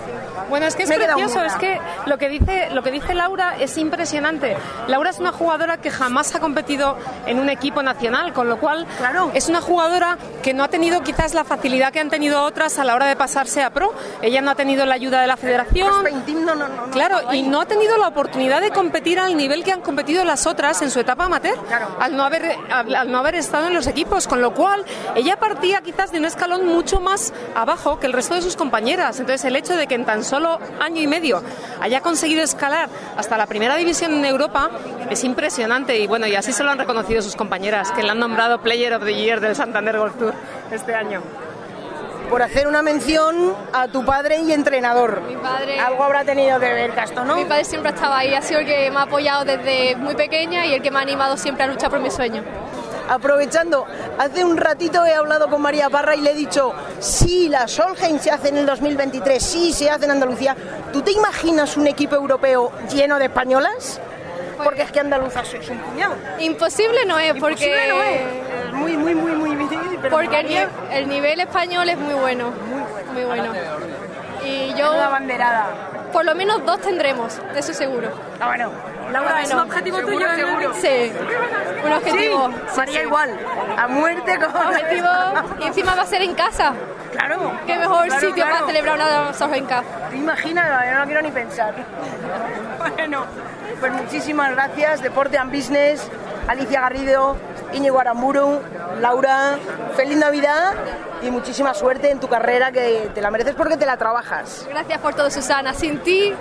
Bueno, 0.49 0.65
es 0.67 0.75
que 0.77 0.83
es 0.83 0.89
Me 0.89 0.95
precioso, 0.95 1.43
es 1.43 1.53
que 1.55 1.77
lo 2.05 2.17
que 2.17 2.29
dice 2.29 2.69
lo 2.71 2.81
que 2.81 2.91
dice 2.91 3.13
Laura 3.13 3.57
es 3.59 3.77
impresionante. 3.77 4.55
Laura 4.87 5.09
es 5.09 5.19
una 5.19 5.33
jugadora 5.33 5.75
que 5.75 5.91
jamás 5.91 6.33
ha 6.33 6.39
competido 6.39 6.95
en 7.25 7.39
un 7.39 7.49
equipo 7.49 7.83
nacional, 7.83 8.31
con 8.31 8.47
lo 8.47 8.57
cual 8.57 8.87
Claro. 8.97 9.31
es 9.33 9.49
una 9.49 9.59
jugadora 9.59 10.17
que 10.41 10.53
no 10.53 10.63
ha 10.63 10.69
tenido 10.69 11.01
quizás 11.03 11.33
la 11.33 11.43
facilidad 11.43 11.91
que 11.91 11.99
han 11.99 12.09
tenido 12.09 12.41
otras 12.43 12.79
a 12.79 12.85
la 12.85 12.95
hora 12.95 13.05
de 13.07 13.17
pasarse 13.17 13.61
a 13.61 13.69
pro. 13.71 13.93
Ella 14.21 14.39
no 14.41 14.51
ha 14.51 14.55
tenido 14.55 14.85
la 14.85 14.95
ayuda 14.95 15.19
de 15.19 15.27
la 15.27 15.35
federación. 15.35 15.91
Pues 16.01 16.13
no, 16.29 16.55
no, 16.55 16.69
no, 16.69 16.85
no. 16.85 16.91
Claro, 16.91 17.33
y 17.33 17.41
no 17.41 17.59
ha 17.59 17.65
tenido 17.65 17.97
la 17.97 18.07
oportunidad 18.07 18.61
de 18.61 18.71
competir 18.71 19.19
al 19.19 19.35
nivel 19.35 19.65
que 19.65 19.73
han 19.73 19.81
competido 19.81 20.23
las 20.23 20.47
otras 20.47 20.81
en 20.81 20.89
su 20.89 21.01
etapa 21.01 21.25
amateur, 21.25 21.57
Claro. 21.67 21.87
al, 21.99 22.15
no 22.15 22.23
haber, 22.23 22.55
al, 22.71 22.95
al 22.95 23.11
no 23.11 23.17
haber 23.17 23.35
estado 23.35 23.67
en 23.67 23.73
los 23.73 23.87
equipos, 23.87 24.25
con 24.25 24.39
lo 24.41 24.53
cual 24.53 24.85
ella 25.15 25.35
partía 25.37 25.81
quizás 25.81 26.11
de 26.13 26.19
un 26.19 26.25
escalón 26.25 26.65
mucho 26.65 27.01
más 27.01 27.33
abajo 27.61 27.99
que 27.99 28.05
el 28.07 28.13
resto 28.13 28.35
de 28.35 28.41
sus 28.41 28.55
compañeras. 28.55 29.19
Entonces 29.19 29.43
el 29.45 29.55
hecho 29.55 29.75
de 29.75 29.87
que 29.87 29.95
en 29.95 30.05
tan 30.05 30.23
solo 30.23 30.59
año 30.79 31.01
y 31.01 31.07
medio 31.07 31.41
haya 31.81 32.01
conseguido 32.01 32.43
escalar 32.43 32.87
hasta 33.17 33.37
la 33.37 33.45
primera 33.47 33.75
división 33.75 34.13
en 34.13 34.25
Europa 34.25 34.69
es 35.09 35.23
impresionante 35.23 35.97
y 35.97 36.07
bueno, 36.07 36.27
y 36.27 36.35
así 36.35 36.53
se 36.53 36.63
lo 36.63 36.71
han 36.71 36.77
reconocido 36.79 37.21
sus 37.21 37.35
compañeras, 37.35 37.91
que 37.91 38.03
la 38.03 38.11
han 38.13 38.19
nombrado 38.19 38.61
Player 38.61 38.93
of 38.93 39.03
the 39.03 39.13
Year 39.15 39.39
del 39.41 39.55
Santander 39.55 39.97
Golf 39.97 40.15
Tour 40.17 40.33
este 40.71 40.93
año. 40.95 41.21
Por 42.29 42.41
hacer 42.41 42.67
una 42.67 42.81
mención 42.81 43.53
a 43.71 43.87
tu 43.87 44.03
padre 44.03 44.39
y 44.41 44.51
entrenador. 44.51 45.21
Mi 45.21 45.37
padre- 45.37 45.79
Algo 45.79 46.03
habrá 46.03 46.25
tenido 46.25 46.59
que 46.59 46.73
ver, 46.73 46.93
Casto, 46.93 47.23
¿no? 47.23 47.37
Mi 47.37 47.45
padre 47.45 47.63
siempre 47.63 47.91
estaba 47.91 48.17
ahí, 48.17 48.33
ha 48.33 48.41
sido 48.41 48.59
el 48.59 48.65
que 48.65 48.91
me 48.91 48.97
ha 48.99 49.03
apoyado 49.03 49.45
desde 49.45 49.95
muy 49.95 50.13
pequeña 50.13 50.65
y 50.65 50.73
el 50.73 50.81
que 50.81 50.91
me 50.91 50.99
ha 50.99 51.03
animado 51.03 51.37
siempre 51.37 51.63
a 51.63 51.67
luchar 51.67 51.89
por 51.89 52.01
mi 52.01 52.11
sueño. 52.11 52.43
Aprovechando, 53.09 53.85
hace 54.17 54.43
un 54.43 54.57
ratito 54.57 55.05
he 55.05 55.13
hablado 55.13 55.49
con 55.49 55.61
María 55.61 55.89
Parra 55.89 56.15
y 56.15 56.21
le 56.21 56.31
he 56.31 56.35
dicho, 56.35 56.73
sí, 56.99 57.47
la 57.47 57.67
Solheim 57.67 58.19
se 58.19 58.31
hace 58.31 58.49
en 58.49 58.57
el 58.57 58.65
2023, 58.65 59.41
sí, 59.41 59.71
se 59.71 59.89
hace 59.89 60.05
en 60.05 60.11
Andalucía. 60.11 60.55
¿Tú 60.91 61.01
te 61.01 61.11
imaginas 61.11 61.77
un 61.77 61.87
equipo 61.87 62.15
europeo 62.15 62.71
lleno 62.89 63.17
de 63.17 63.25
españolas? 63.25 64.01
Porque 64.63 64.81
es 64.81 64.91
que 64.91 64.99
andaluzas 64.99 65.47
sois 65.47 65.69
un 65.69 65.77
puñado. 65.77 66.15
Imposible 66.39 67.05
no 67.05 67.19
es, 67.19 67.33
porque, 67.33 67.65
Imposible 67.65 67.87
no 67.87 68.01
es. 68.01 68.21
Es 68.65 68.73
muy, 68.73 68.97
muy, 68.97 69.15
muy, 69.15 69.31
muy 69.31 69.55
difícil. 69.55 69.99
Pero 70.01 70.15
porque 70.15 70.67
el, 70.91 71.07
nivel 71.07 71.39
español 71.39 71.87
es 71.89 71.97
muy 71.97 72.15
bueno. 72.15 72.51
Muy 73.13 73.23
bueno. 73.23 73.53
Y 74.43 74.69
yo, 74.69 74.91
menuda 74.91 75.09
banderada. 75.09 75.65
por 76.11 76.25
lo 76.25 76.35
menos 76.35 76.65
dos 76.65 76.81
tendremos, 76.81 77.39
de 77.53 77.59
eso 77.59 77.73
seguro. 77.73 78.09
Ah, 78.39 78.47
bueno. 78.47 78.71
Laura, 79.11 79.41
¿es 79.41 79.53
un 79.53 79.59
objetivo 79.59 79.99
tuyo? 80.01 80.27
Seguro. 80.35 80.73
Sí, 80.73 81.11
objetivo. 81.97 82.49
Sí, 82.69 82.77
María 82.77 83.03
igual. 83.03 83.39
A 83.77 83.87
muerte 83.87 84.37
con... 84.37 84.55
objetivo 84.55 85.07
y 85.59 85.63
encima 85.67 85.95
va 85.95 86.01
a 86.03 86.05
ser 86.05 86.21
en 86.21 86.33
casa. 86.35 86.73
Claro. 87.11 87.51
Qué 87.65 87.77
mejor 87.77 88.05
Claro, 88.05 88.19
sitio 88.21 88.35
claro. 88.43 88.51
para 88.55 88.67
celebrar 88.67 88.95
una 88.95 89.33
Solheim 89.33 89.65
Cup. 89.65 89.83
¿Te 90.11 90.17
imaginas? 90.17 90.85
Yo 90.91 90.99
no 90.99 91.05
quiero 91.05 91.21
ni 91.21 91.31
pensar. 91.31 91.73
Bueno, 92.95 93.25
pues 93.79 93.91
muchísimas 93.91 94.51
gracias, 94.51 95.01
Deporte 95.01 95.37
and 95.37 95.53
Business, 95.53 96.07
Alicia 96.47 96.81
Garrido, 96.81 97.35
Íñigo 97.73 97.99
Aramburu, 97.99 98.59
Laura, 99.01 99.57
feliz 99.95 100.17
Navidad 100.17 100.73
y 101.21 101.29
muchísima 101.31 101.73
suerte 101.73 102.09
en 102.11 102.19
tu 102.19 102.27
carrera 102.27 102.71
que 102.71 103.09
te 103.13 103.21
la 103.21 103.29
mereces 103.31 103.55
porque 103.55 103.75
te 103.77 103.85
la 103.85 103.97
trabajas. 103.97 104.65
Gracias 104.69 104.99
por 104.99 105.15
todo, 105.15 105.29
Susana. 105.29 105.73
Sin 105.73 105.99
ti 105.99 106.33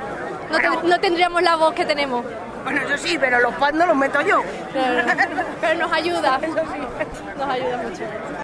no, 0.51 0.59
ten- 0.59 0.89
no 0.89 1.01
tendríamos 1.01 1.43
la 1.43 1.57
voz 1.57 1.75
que 1.75 1.85
tenemos. 1.85 2.25
Bueno, 2.67 2.81
yo 2.89 2.99
sí, 2.99 3.17
pero 3.21 3.39
los 3.39 3.55
pads 3.55 3.77
no 3.77 3.87
los 3.87 3.97
meto 3.97 4.21
yo. 4.23 4.43
Pero, 4.73 5.07
pero 5.61 5.79
nos 5.79 5.93
ayuda. 5.93 6.41
Nos 7.39 7.49
ayuda 7.49 7.77
mucho. 7.77 8.03